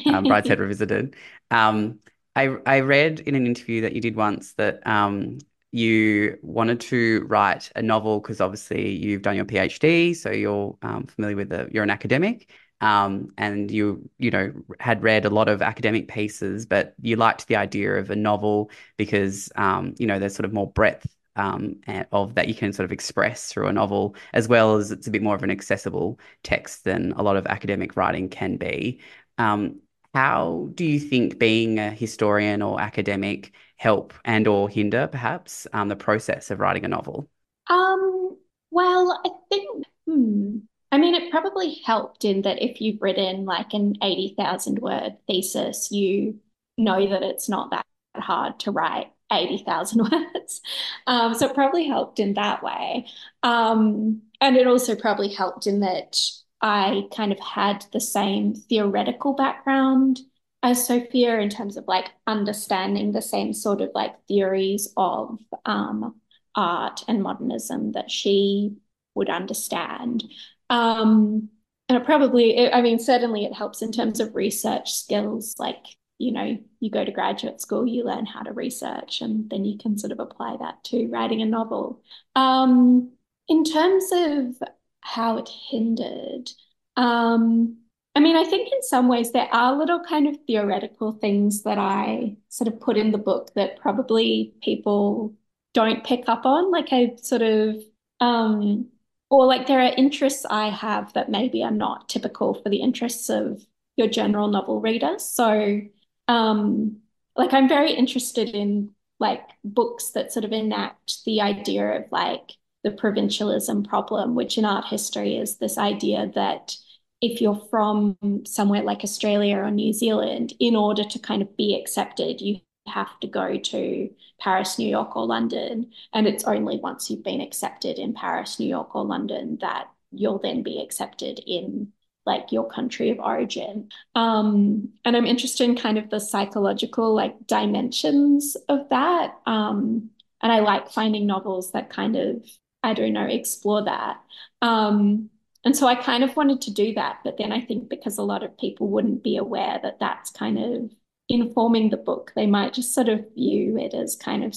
[0.08, 1.16] um, Brideshead Revisited.
[1.50, 2.00] Um,
[2.36, 5.38] I, I read in an interview that you did once that um,
[5.72, 11.06] you wanted to write a novel because obviously you've done your PhD, so you're um,
[11.06, 15.48] familiar with the, you're an academic, um, and you you know had read a lot
[15.48, 20.18] of academic pieces, but you liked the idea of a novel because um, you know
[20.18, 21.06] there's sort of more breadth
[21.36, 21.80] um,
[22.12, 25.10] of that you can sort of express through a novel, as well as it's a
[25.10, 29.00] bit more of an accessible text than a lot of academic writing can be.
[29.38, 29.80] Um,
[30.14, 35.88] how do you think being a historian or academic help and or hinder perhaps um,
[35.88, 37.28] the process of writing a novel?
[37.68, 38.36] Um,
[38.70, 40.58] well, I think, hmm,
[40.92, 45.90] I mean, it probably helped in that if you've written like an 80,000 word thesis,
[45.92, 46.40] you
[46.76, 50.60] know that it's not that hard to write 80,000 words.
[51.06, 53.06] Um, so it probably helped in that way.
[53.42, 56.16] Um, and it also probably helped in that
[56.62, 60.20] I kind of had the same theoretical background
[60.62, 66.20] as Sophia in terms of like understanding the same sort of like theories of um,
[66.54, 68.76] art and modernism that she
[69.14, 70.24] would understand.
[70.68, 71.48] Um,
[71.88, 75.56] and it probably, I mean, certainly it helps in terms of research skills.
[75.58, 75.84] Like,
[76.18, 79.78] you know, you go to graduate school, you learn how to research, and then you
[79.78, 82.02] can sort of apply that to writing a novel.
[82.36, 83.12] Um,
[83.48, 84.68] in terms of
[85.14, 86.50] how it hindered,
[86.96, 87.78] um,
[88.14, 91.78] I mean, I think in some ways there are little kind of theoretical things that
[91.78, 95.34] I sort of put in the book that probably people
[95.74, 96.70] don't pick up on.
[96.70, 97.76] Like I sort of,
[98.20, 98.88] um,
[99.30, 103.30] or like there are interests I have that maybe are not typical for the interests
[103.30, 103.64] of
[103.96, 105.18] your general novel reader.
[105.18, 105.80] So,
[106.26, 106.98] um,
[107.36, 112.52] like I'm very interested in like books that sort of enact the idea of like
[112.82, 116.74] the provincialism problem, which in art history is this idea that
[117.20, 118.16] if you're from
[118.46, 123.20] somewhere like Australia or New Zealand, in order to kind of be accepted, you have
[123.20, 125.90] to go to Paris, New York, or London.
[126.14, 130.38] And it's only once you've been accepted in Paris, New York, or London that you'll
[130.38, 131.92] then be accepted in
[132.26, 133.90] like your country of origin.
[134.14, 139.34] Um, and I'm interested in kind of the psychological like dimensions of that.
[139.46, 140.10] Um,
[140.42, 142.42] and I like finding novels that kind of,
[142.82, 144.20] I don't know, explore that.
[144.62, 145.30] Um,
[145.64, 147.18] and so I kind of wanted to do that.
[147.24, 150.58] But then I think because a lot of people wouldn't be aware that that's kind
[150.58, 150.90] of
[151.28, 152.32] informing the book.
[152.34, 154.54] They might just sort of view it as kind of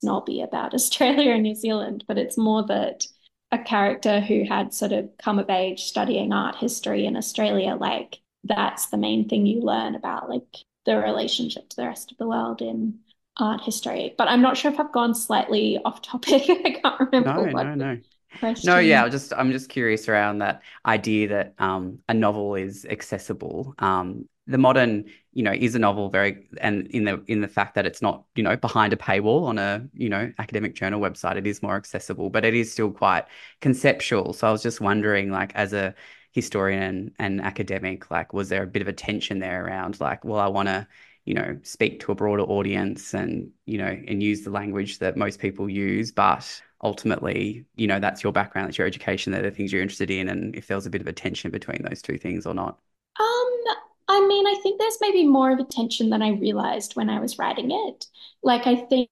[0.00, 3.06] snobby about Australia and New Zealand, but it's more that
[3.50, 8.20] a character who had sort of come of age studying art history in Australia, like
[8.44, 12.26] that's the main thing you learn about like the relationship to the rest of the
[12.26, 12.98] world in
[13.38, 14.14] art history.
[14.18, 16.42] But I'm not sure if I've gone slightly off topic.
[16.48, 17.50] I can't remember.
[17.50, 17.98] No, no, no.
[18.38, 18.70] Question.
[18.70, 22.86] No, yeah, I'm just I'm just curious around that idea that um, a novel is
[22.86, 23.74] accessible.
[23.78, 27.74] Um, the modern you know is a novel very and in the in the fact
[27.74, 31.36] that it's not you know behind a paywall on a you know academic journal website
[31.36, 33.24] it is more accessible but it is still quite
[33.60, 35.94] conceptual so i was just wondering like as a
[36.32, 40.40] historian and academic like was there a bit of a tension there around like well
[40.40, 40.86] i want to
[41.24, 45.16] you know speak to a broader audience and you know and use the language that
[45.16, 49.50] most people use but ultimately you know that's your background that's your education they're the
[49.50, 52.02] things you're interested in and if there was a bit of a tension between those
[52.02, 52.78] two things or not
[53.20, 53.62] um
[54.08, 57.20] I mean, I think there's maybe more of a tension than I realized when I
[57.20, 58.06] was writing it.
[58.42, 59.08] Like I think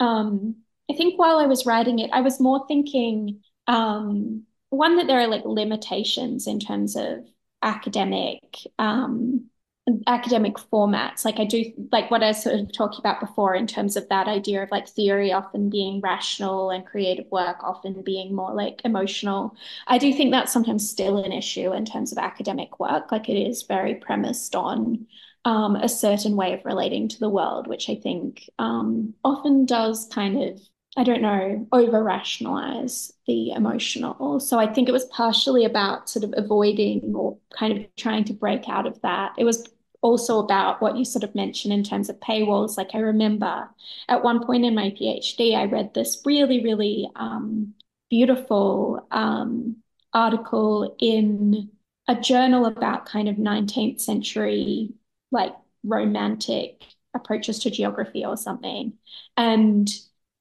[0.00, 0.56] um
[0.90, 5.20] I think while I was writing it, I was more thinking um one that there
[5.20, 7.26] are like limitations in terms of
[7.62, 8.42] academic
[8.78, 9.46] um
[10.08, 11.24] academic formats.
[11.24, 14.08] Like I do like what I was sort of talking about before in terms of
[14.08, 18.80] that idea of like theory often being rational and creative work often being more like
[18.84, 19.54] emotional.
[19.86, 23.12] I do think that's sometimes still an issue in terms of academic work.
[23.12, 25.06] Like it is very premised on
[25.44, 30.08] um, a certain way of relating to the world, which I think um, often does
[30.12, 30.60] kind of
[30.98, 34.40] I don't know, over rationalize the emotional.
[34.40, 38.32] So I think it was partially about sort of avoiding or kind of trying to
[38.32, 39.32] break out of that.
[39.36, 39.68] It was
[40.02, 42.76] also about what you sort of mentioned in terms of paywalls.
[42.76, 43.68] Like I remember
[44.08, 47.74] at one point in my PhD, I read this really, really um,
[48.10, 49.76] beautiful um,
[50.12, 51.70] article in
[52.08, 54.94] a journal about kind of 19th century,
[55.32, 56.82] like romantic
[57.14, 58.94] approaches to geography or something.
[59.36, 59.88] And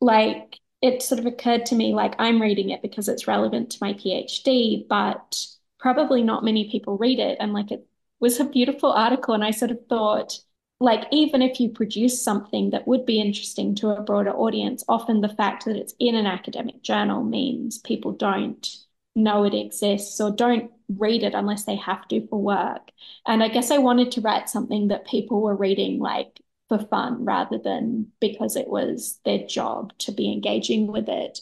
[0.02, 3.78] like it sort of occurred to me like I'm reading it because it's relevant to
[3.82, 5.46] my PhD, but
[5.80, 7.38] probably not many people read it.
[7.40, 7.88] And like it
[8.20, 9.34] was a beautiful article.
[9.34, 10.40] And I sort of thought,
[10.80, 15.22] like, even if you produce something that would be interesting to a broader audience, often
[15.22, 18.68] the fact that it's in an academic journal means people don't
[19.16, 22.92] know it exists or don't read it unless they have to for work.
[23.26, 27.24] And I guess I wanted to write something that people were reading like for fun
[27.24, 31.40] rather than because it was their job to be engaging with it.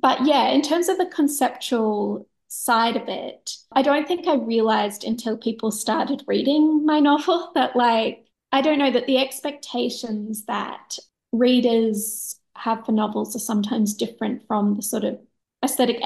[0.00, 5.04] But yeah, in terms of the conceptual side of it, I don't think I realized
[5.04, 10.98] until people started reading my novel that, like, I don't know, that the expectations that
[11.32, 15.18] readers have for novels are sometimes different from the sort of
[15.64, 16.00] aesthetic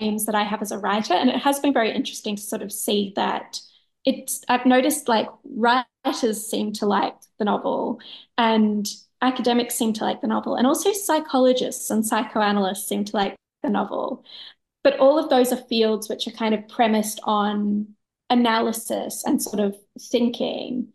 [0.00, 1.14] aims that I have as a writer.
[1.14, 3.60] And it has been very interesting to sort of see that
[4.04, 8.00] it's, I've noticed like writers seem to like the novel
[8.36, 8.88] and
[9.22, 13.70] academics seem to like the novel, and also psychologists and psychoanalysts seem to like the
[13.70, 14.24] novel.
[14.84, 17.88] But all of those are fields which are kind of premised on
[18.30, 19.76] analysis and sort of
[20.10, 20.88] thinking.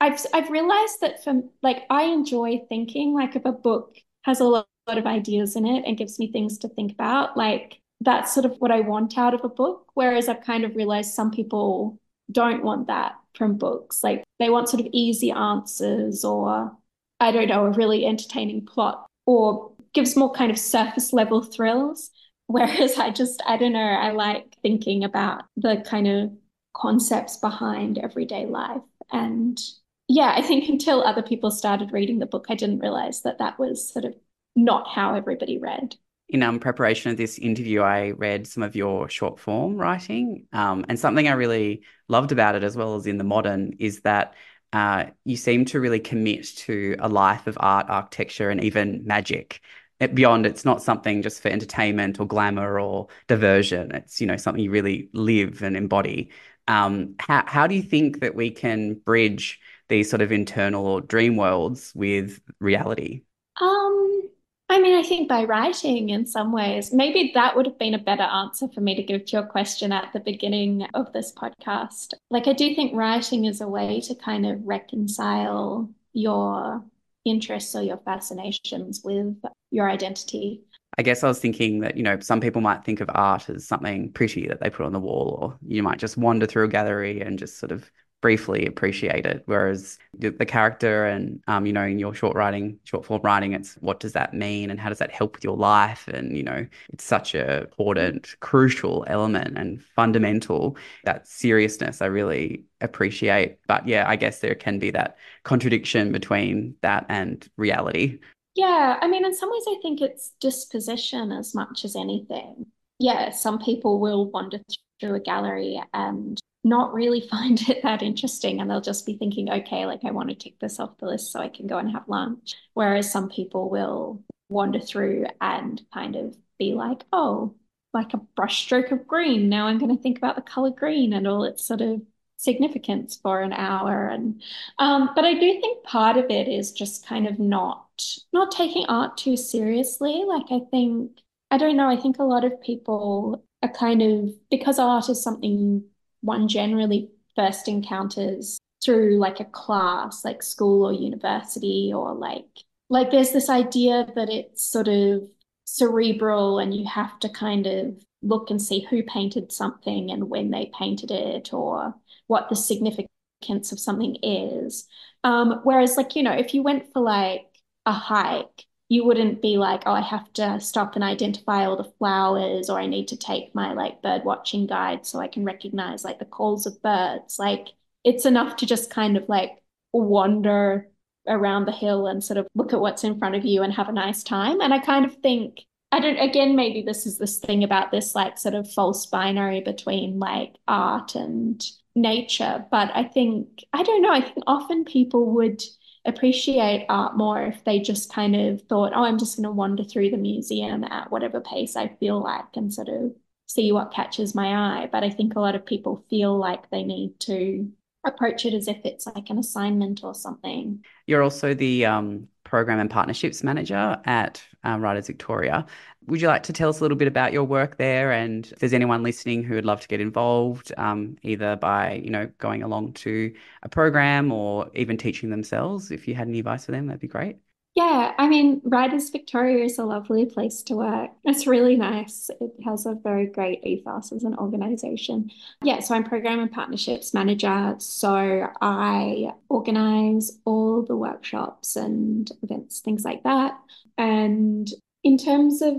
[0.00, 4.44] I've I've realized that from like I enjoy thinking like if a book has a
[4.44, 8.34] lot, lot of ideas in it and gives me things to think about, like that's
[8.34, 9.90] sort of what I want out of a book.
[9.94, 11.98] Whereas I've kind of realized some people
[12.30, 14.02] don't want that from books.
[14.02, 16.72] Like they want sort of easy answers or
[17.20, 22.10] I don't know, a really entertaining plot or gives more kind of surface level thrills.
[22.52, 26.32] Whereas I just, I don't know, I like thinking about the kind of
[26.74, 28.82] concepts behind everyday life.
[29.10, 29.58] And
[30.06, 33.58] yeah, I think until other people started reading the book, I didn't realize that that
[33.58, 34.14] was sort of
[34.54, 35.96] not how everybody read.
[36.28, 40.46] In um, preparation of this interview, I read some of your short form writing.
[40.52, 44.02] Um, and something I really loved about it, as well as in the modern, is
[44.02, 44.34] that
[44.74, 49.60] uh, you seem to really commit to a life of art, architecture, and even magic.
[50.06, 53.92] Beyond, it's not something just for entertainment or glamour or diversion.
[53.92, 56.30] It's you know something you really live and embody.
[56.68, 61.00] Um, how how do you think that we can bridge these sort of internal or
[61.00, 63.22] dream worlds with reality?
[63.60, 64.22] Um,
[64.68, 67.98] I mean, I think by writing in some ways, maybe that would have been a
[67.98, 72.14] better answer for me to give to your question at the beginning of this podcast.
[72.30, 76.82] Like, I do think writing is a way to kind of reconcile your
[77.24, 79.36] interests or your fascinations with
[79.70, 80.62] your identity.
[80.98, 83.66] I guess I was thinking that, you know, some people might think of art as
[83.66, 86.68] something pretty that they put on the wall, or you might just wander through a
[86.68, 87.90] gallery and just sort of
[88.22, 89.42] briefly appreciate it.
[89.44, 93.52] Whereas the, the character and, um, you know, in your short writing, short form writing,
[93.52, 96.08] it's what does that mean and how does that help with your life?
[96.08, 100.76] And, you know, it's such a important, crucial element and fundamental.
[101.04, 103.58] That seriousness I really appreciate.
[103.66, 108.20] But yeah, I guess there can be that contradiction between that and reality.
[108.54, 112.66] Yeah, I mean, in some ways, I think it's disposition as much as anything.
[112.98, 114.60] Yeah, some people will wander
[115.00, 119.50] through a gallery and not really find it that interesting and they'll just be thinking
[119.50, 121.90] okay like i want to tick this off the list so i can go and
[121.90, 122.54] have lunch.
[122.74, 127.54] Whereas some people will wander through and kind of be like oh
[127.94, 129.48] like a brushstroke of green.
[129.48, 132.02] Now i'm going to think about the color green and all its sort of
[132.36, 134.08] significance for an hour.
[134.08, 134.42] And
[134.78, 137.86] um, but i do think part of it is just kind of not
[138.32, 140.24] not taking art too seriously.
[140.26, 141.12] Like i think
[141.50, 145.22] i don't know i think a lot of people are kind of because art is
[145.22, 145.84] something
[146.22, 152.46] one generally first encounters through like a class, like school or university, or like
[152.88, 155.22] like there's this idea that it's sort of
[155.64, 160.50] cerebral and you have to kind of look and see who painted something and when
[160.50, 161.94] they painted it or
[162.26, 164.86] what the significance of something is.
[165.24, 167.46] Um, whereas like, you know, if you went for like
[167.86, 171.92] a hike, you wouldn't be like, oh, I have to stop and identify all the
[171.98, 176.04] flowers, or I need to take my like bird watching guide so I can recognize
[176.04, 177.38] like the calls of birds.
[177.38, 177.68] Like
[178.04, 179.52] it's enough to just kind of like
[179.94, 180.90] wander
[181.26, 183.88] around the hill and sort of look at what's in front of you and have
[183.88, 184.60] a nice time.
[184.60, 188.14] And I kind of think, I don't, again, maybe this is this thing about this
[188.14, 191.64] like sort of false binary between like art and
[191.94, 192.66] nature.
[192.70, 195.62] But I think, I don't know, I think often people would
[196.04, 199.84] appreciate art more if they just kind of thought, oh, I'm just going to wander
[199.84, 203.12] through the museum at whatever pace I feel like and sort of
[203.46, 204.88] see what catches my eye.
[204.90, 207.70] But I think a lot of people feel like they need to
[208.04, 210.84] approach it as if it's like an assignment or something.
[211.06, 215.64] You're also the um, program and partnerships manager at um, Writers Victoria.
[216.08, 218.58] Would you like to tell us a little bit about your work there, and if
[218.58, 222.62] there's anyone listening who would love to get involved, um, either by you know going
[222.62, 223.32] along to
[223.62, 225.90] a program or even teaching themselves?
[225.90, 227.38] If you had any advice for them, that'd be great.
[227.74, 231.10] Yeah, I mean, Writers Victoria is a lovely place to work.
[231.24, 232.28] It's really nice.
[232.38, 235.30] It has a very great ethos as an organization.
[235.62, 237.74] Yeah, so I'm program and partnerships manager.
[237.78, 243.58] So I organize all the workshops and events, things like that.
[243.96, 244.68] And
[245.02, 245.76] in terms of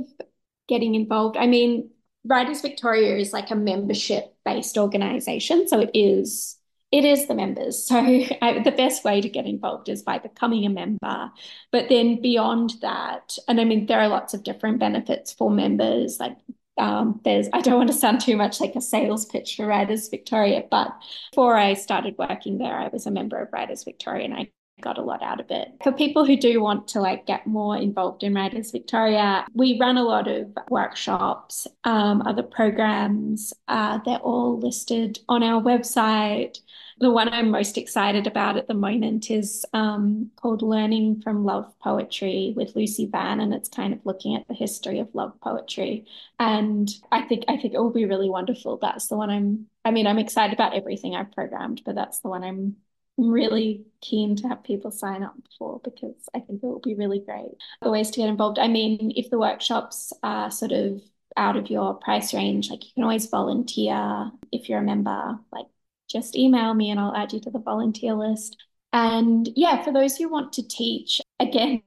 [0.67, 1.91] getting involved, I mean,
[2.25, 5.67] Writers Victoria is like a membership based organization.
[5.67, 6.57] So it is
[6.93, 7.83] it is the members.
[7.83, 7.97] So
[8.41, 11.31] I, the best way to get involved is by becoming a member.
[11.71, 16.19] But then beyond that, and I mean, there are lots of different benefits for members.
[16.19, 16.37] Like
[16.77, 20.07] um, there's, I don't want to sound too much like a sales pitch for Writers
[20.07, 20.93] Victoria, but
[21.31, 24.97] before I started working there, I was a member of Writers Victoria and I got
[24.97, 25.69] a lot out of it.
[25.81, 29.97] For people who do want to like get more involved in Writers Victoria, we run
[29.97, 33.53] a lot of workshops, um, other programs.
[33.67, 36.59] Uh, they're all listed on our website.
[37.03, 41.77] The one I'm most excited about at the moment is um, called Learning from Love
[41.79, 46.05] Poetry with Lucy Van, and it's kind of looking at the history of love poetry.
[46.39, 48.77] And I think I think it will be really wonderful.
[48.77, 49.67] That's the one I'm.
[49.83, 52.77] I mean, I'm excited about everything I've programmed, but that's the one I'm
[53.17, 57.19] really keen to have people sign up for because I think it will be really
[57.19, 57.51] great.
[57.81, 58.59] The ways to get involved.
[58.59, 61.01] I mean, if the workshops are sort of
[61.35, 65.65] out of your price range, like you can always volunteer if you're a member, like
[66.09, 68.57] just email me and I'll add you to the volunteer list.
[68.91, 71.81] And yeah, for those who want to teach, again,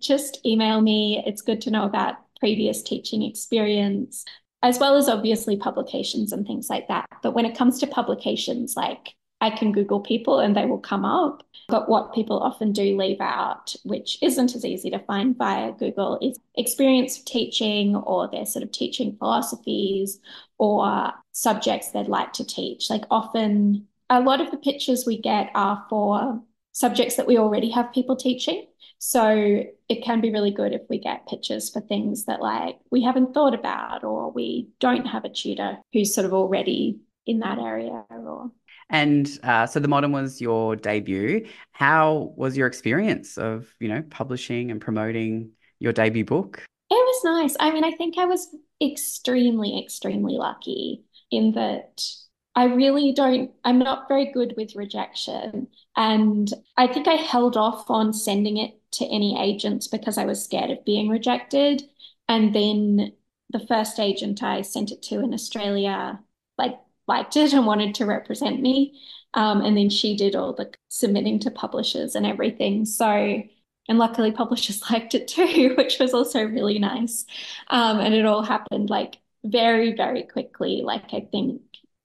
[0.00, 1.22] just email me.
[1.26, 4.24] It's good to know about previous teaching experience,
[4.62, 7.06] as well as obviously publications and things like that.
[7.22, 11.04] But when it comes to publications, like I can Google people and they will come
[11.04, 11.42] up.
[11.68, 16.18] But what people often do leave out, which isn't as easy to find via Google,
[16.22, 20.20] is experience of teaching or their sort of teaching philosophies
[20.58, 22.88] or subjects they'd like to teach.
[22.88, 26.40] Like often, a lot of the pictures we get are for
[26.70, 28.66] subjects that we already have people teaching.
[28.98, 33.02] So it can be really good if we get pictures for things that like we
[33.02, 37.58] haven't thought about or we don't have a tutor who's sort of already in that
[37.58, 38.52] area or
[38.92, 41.46] and uh, so the modern was your debut.
[41.72, 46.62] How was your experience of, you know, publishing and promoting your debut book?
[46.90, 47.56] It was nice.
[47.58, 52.04] I mean, I think I was extremely, extremely lucky in that
[52.54, 55.68] I really don't, I'm not very good with rejection.
[55.96, 60.44] And I think I held off on sending it to any agents because I was
[60.44, 61.82] scared of being rejected.
[62.28, 63.12] And then
[63.50, 66.20] the first agent I sent it to in Australia,
[66.58, 66.78] like,
[67.12, 69.00] liked it and wanted to represent me.
[69.34, 72.84] Um, and then she did all the submitting to publishers and everything.
[72.84, 73.06] So,
[73.88, 77.24] and luckily publishers liked it too, which was also really nice.
[77.68, 80.82] Um, and it all happened like very, very quickly.
[80.84, 81.62] Like I think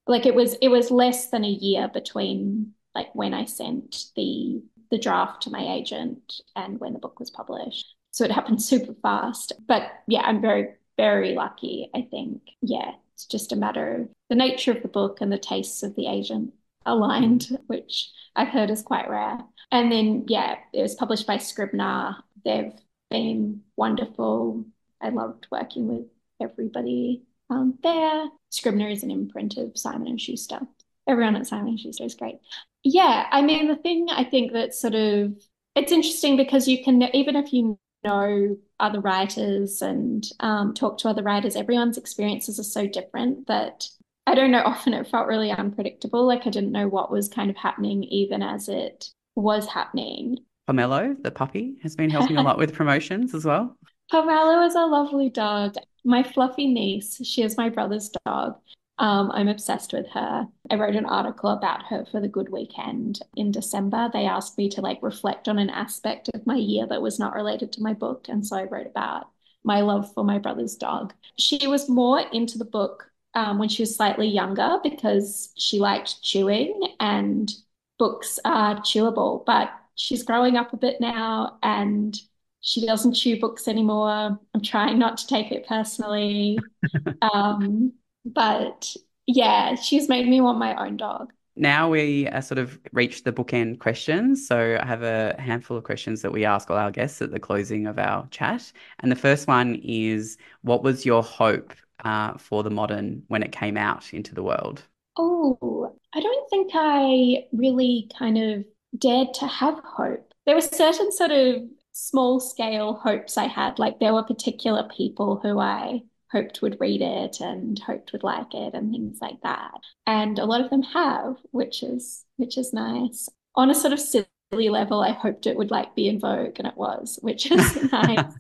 [0.08, 4.62] like it was it was less than a year between like when I sent the
[4.92, 7.96] the draft to my agent and when the book was published.
[8.12, 9.54] So it happened super fast.
[9.68, 12.42] But yeah, I'm very, very lucky, I think.
[12.62, 15.96] Yeah, it's just a matter of the nature of the book and the tastes of
[15.96, 16.54] the agent
[16.86, 19.40] aligned, which I've heard is quite rare.
[19.72, 22.16] And then, yeah, it was published by Scribner.
[22.46, 22.74] They've
[23.10, 24.66] been wonderful.
[25.02, 26.06] I loved working with
[26.40, 28.28] everybody um, there.
[28.52, 30.60] Scribner is an imprint of Simon and Schuster.
[31.08, 32.38] Everyone at Simon and Schuster is great.
[32.84, 35.34] Yeah, I mean, the thing I think that sort of
[35.76, 41.10] it's interesting because you can even if you know other writers and um, talk to
[41.10, 43.90] other writers, everyone's experiences are so different that
[44.26, 44.62] I don't know.
[44.66, 46.26] Often it felt really unpredictable.
[46.26, 50.40] Like I didn't know what was kind of happening, even as it was happening.
[50.70, 53.78] Pomelo, the puppy, has been helping a lot with promotions as well.
[54.12, 55.76] Pomelo is a lovely dog.
[56.04, 58.58] My fluffy niece, she is my brother's dog.
[59.00, 60.48] Um, I'm obsessed with her.
[60.72, 64.10] I wrote an article about her for the Good Weekend in December.
[64.12, 67.36] They asked me to like reflect on an aspect of my year that was not
[67.36, 68.28] related to my book.
[68.28, 69.30] And so I wrote about
[69.64, 71.14] my love for my brother's dog.
[71.38, 76.24] She was more into the book um, when she was slightly younger because she liked
[76.24, 77.52] chewing and
[78.00, 82.20] books are chewable, but she's growing up a bit now and
[82.62, 84.40] she doesn't chew books anymore.
[84.54, 86.58] I'm trying not to take it personally.
[87.22, 87.94] um,
[88.34, 91.34] but yeah, she's made me want my own dog.
[91.56, 94.48] Now we are sort of reached the bookend questions.
[94.48, 97.40] So I have a handful of questions that we ask all our guests at the
[97.40, 98.72] closing of our chat.
[99.00, 101.74] And the first one is What was your hope
[102.04, 104.84] uh, for the modern when it came out into the world?
[105.18, 108.66] Oh, I don't think I really kind of
[108.98, 110.32] dared to have hope.
[110.46, 113.80] There were certain sort of small scale hopes I had.
[113.80, 118.54] Like there were particular people who I hoped would read it and hoped would like
[118.54, 119.80] it and things like that.
[120.06, 123.30] And a lot of them have, which is which is nice.
[123.56, 126.68] On a sort of silly level, I hoped it would like be in vogue and
[126.68, 128.34] it was, which is nice.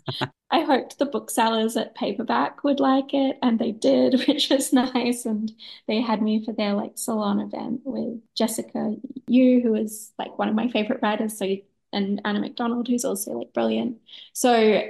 [0.50, 5.26] I hoped the booksellers at paperback would like it and they did, which is nice.
[5.26, 5.52] And
[5.88, 10.50] they had me for their like salon event with Jessica Au, who is like one
[10.50, 11.38] of my favorite writers.
[11.38, 11.58] So
[11.94, 13.98] and Anna McDonald, who's also like brilliant.
[14.34, 14.82] So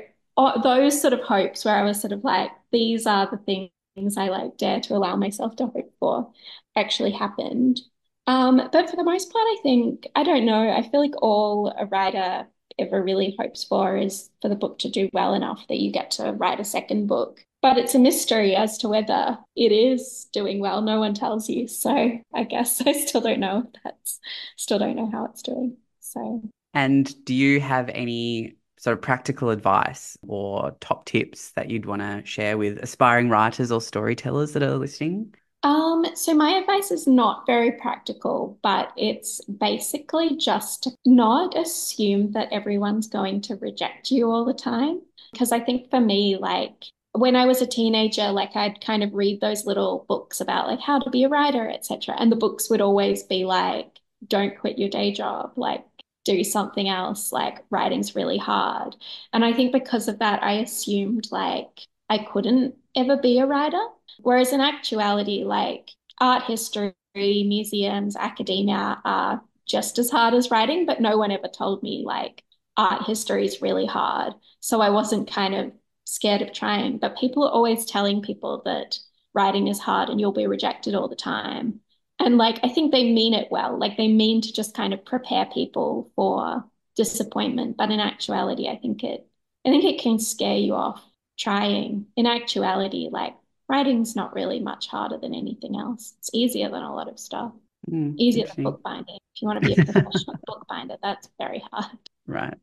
[0.64, 4.30] those sort of hopes where I was sort of like, these are the things I
[4.30, 6.32] like dare to allow myself to hope for
[6.76, 7.82] actually happened.
[8.28, 11.74] Um, but for the most part, I think, I don't know, I feel like all
[11.78, 12.46] a writer
[12.78, 16.12] ever really hopes for is for the book to do well enough that you get
[16.12, 17.44] to write a second book.
[17.62, 20.82] But it's a mystery as to whether it is doing well.
[20.82, 21.68] No one tells you.
[21.68, 24.20] So I guess I still don't know that's,
[24.58, 25.78] still don't know how it's doing.
[26.02, 26.44] So.
[26.74, 32.02] And do you have any sort of practical advice or top tips that you'd want
[32.02, 35.34] to share with aspiring writers or storytellers that are listening?
[35.64, 42.52] Um, so my advice is not very practical, but it's basically just not assume that
[42.52, 45.02] everyone's going to reject you all the time.
[45.34, 49.14] Because I think for me, like when I was a teenager, like I'd kind of
[49.14, 52.16] read those little books about like how to be a writer, etc.
[52.18, 55.84] And the books would always be like, don't quit your day job, like
[56.28, 58.96] do something else, like writing's really hard.
[59.34, 63.82] And I think because of that, I assumed like I couldn't ever be a writer.
[64.20, 71.02] Whereas in actuality, like art history, museums, academia are just as hard as writing, but
[71.02, 72.44] no one ever told me like
[72.76, 74.34] art history is really hard.
[74.60, 75.72] So I wasn't kind of
[76.06, 76.98] scared of trying.
[76.98, 79.00] But people are always telling people that
[79.34, 81.80] writing is hard and you'll be rejected all the time.
[82.20, 83.78] And like, I think they mean it well.
[83.78, 86.64] Like, they mean to just kind of prepare people for
[86.96, 87.78] disappointment.
[87.78, 89.28] But in actuality, I think it,
[89.66, 91.04] I think it can scare you off
[91.38, 92.08] trying.
[92.16, 93.36] In actuality, like,
[93.70, 96.16] writing's not really much harder than anything else.
[96.20, 97.52] It's easier than a lot of stuff.
[97.90, 99.16] Mm, easier than bookbinding.
[99.36, 101.98] If you want to be a professional bookbinder, that's very hard.
[102.26, 102.58] Right.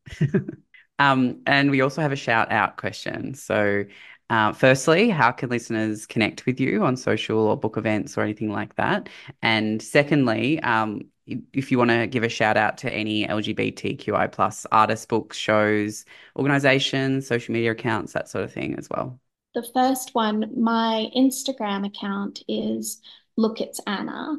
[0.99, 3.35] um, and we also have a shout out question.
[3.35, 3.85] So,
[4.31, 8.51] uh, firstly, how can listeners connect with you on social or book events or anything
[8.51, 9.09] like that?
[9.43, 14.67] And secondly, um, if you want to give a shout out to any LGBTQI plus
[14.73, 16.05] artists, books, shows,
[16.37, 19.19] organizations, social media accounts, that sort of thing as well.
[19.55, 23.01] The first one, my Instagram account is
[23.37, 24.39] Look It's Anna.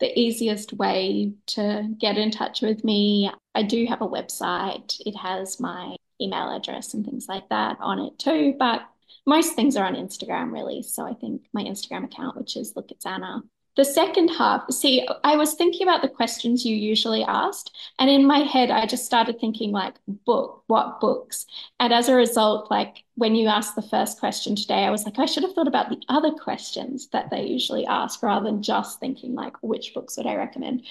[0.00, 5.00] The easiest way to get in touch with me, I do have a website.
[5.00, 8.82] It has my email address and things like that on it too, but
[9.28, 10.82] most things are on Instagram, really.
[10.82, 13.42] So I think my Instagram account, which is Look It's Anna,
[13.76, 18.26] the second half, see, I was thinking about the questions you usually asked, and in
[18.26, 19.94] my head, I just started thinking like,
[20.26, 21.46] book, what books?
[21.78, 25.20] And as a result, like when you asked the first question today, I was like,
[25.20, 28.98] I should have thought about the other questions that they usually ask rather than just
[28.98, 30.82] thinking like, which books would I recommend?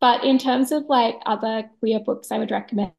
[0.00, 2.94] But in terms of like other queer books I would recommend,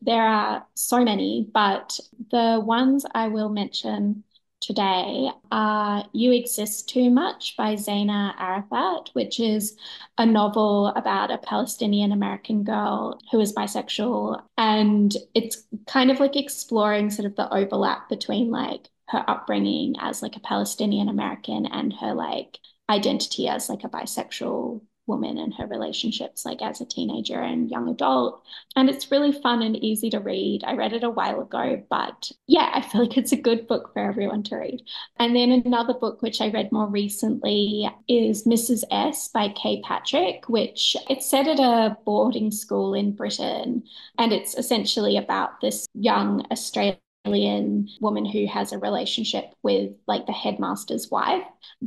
[0.00, 1.98] there are so many, but
[2.30, 4.22] the ones I will mention
[4.60, 9.76] today are You Exist Too Much by Zaina Arafat, which is
[10.18, 14.42] a novel about a Palestinian American girl who is bisexual.
[14.56, 20.22] And it's kind of like exploring sort of the overlap between like her upbringing as
[20.22, 25.66] like a Palestinian American and her like identity as like a bisexual woman and her
[25.66, 28.42] relationships like as a teenager and young adult.
[28.74, 30.64] And it's really fun and easy to read.
[30.64, 33.92] I read it a while ago but yeah i feel like it's a good book
[33.92, 34.82] for everyone to read.
[35.18, 39.82] And then another book which i read more recently is mrs s by K.
[39.82, 43.82] Patrick which it's set at a boarding school in britain.
[44.18, 50.26] And it's essentially about this young australian alien woman who has a relationship with like
[50.26, 51.44] the headmaster's wife.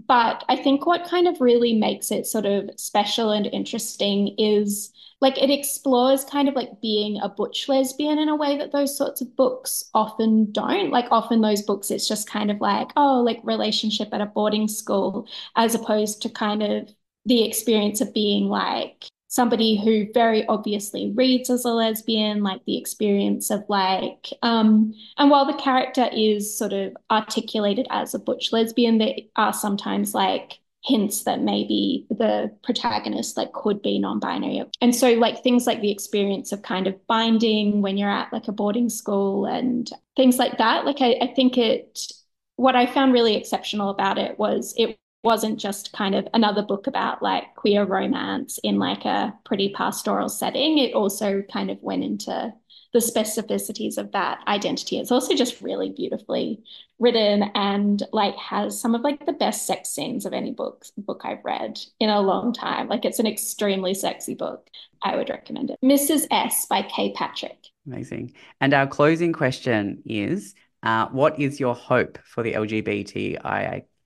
[0.08, 4.92] But I think what kind of really makes it sort of special and interesting is
[5.22, 8.98] like it explores kind of like being a butch lesbian in a way that those
[8.98, 10.92] sorts of books often don't.
[10.92, 14.68] Like often those books, it's just kind of like, oh, like relationship at a boarding
[14.68, 16.90] school, as opposed to kind of
[17.26, 22.78] the experience of being like somebody who very obviously reads as a lesbian, like the
[22.78, 28.52] experience of like, um, and while the character is sort of articulated as a butch
[28.52, 34.64] lesbian, there are sometimes like hints that maybe the protagonist like could be non-binary.
[34.82, 38.48] And so like things like the experience of kind of binding when you're at like
[38.48, 42.12] a boarding school and things like that like I, I think it
[42.58, 46.88] what i found really exceptional about it was it wasn't just kind of another book
[46.88, 50.78] about like queer romance in like a pretty pastoral setting.
[50.78, 52.54] It also kind of went into
[52.92, 54.98] the specificities of that identity.
[54.98, 56.64] It's also just really beautifully
[56.98, 61.22] written and like has some of like the best sex scenes of any book book
[61.24, 62.88] I've read in a long time.
[62.88, 64.68] Like it's an extremely sexy book.
[65.04, 65.78] I would recommend it.
[65.84, 66.28] Mrs.
[66.32, 67.14] S by K.
[67.14, 67.68] Patrick.
[67.86, 68.34] Amazing.
[68.60, 72.56] And our closing question is uh, what is your hope for the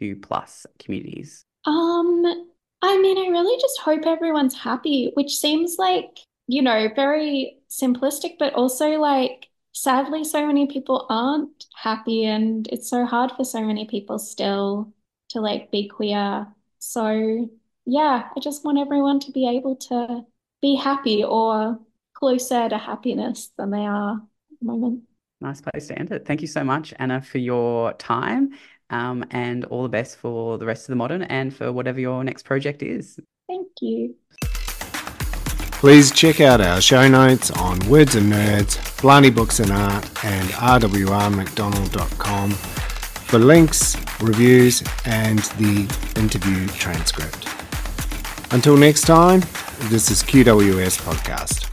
[0.01, 1.45] LGBTIQ plus communities?
[1.65, 2.25] Um,
[2.81, 8.37] I mean, I really just hope everyone's happy, which seems like, you know, very simplistic,
[8.37, 13.59] but also like sadly so many people aren't happy and it's so hard for so
[13.61, 14.93] many people still
[15.29, 16.47] to like be queer.
[16.79, 17.49] So,
[17.85, 20.25] yeah, I just want everyone to be able to
[20.61, 21.79] be happy or
[22.13, 25.03] closer to happiness than they are at the moment.
[25.41, 26.25] Nice place to end it.
[26.25, 28.53] Thank you so much, Anna, for your time
[28.89, 32.23] um, and all the best for the rest of the modern and for whatever your
[32.23, 33.19] next project is.
[33.47, 34.15] Thank you.
[35.83, 40.47] Please check out our show notes on Words and Nerds, Blarney Books and Art, and
[40.49, 45.81] rwrmcdonald.com for links, reviews, and the
[46.15, 47.49] interview transcript.
[48.53, 49.41] Until next time,
[49.89, 51.72] this is QWS Podcast.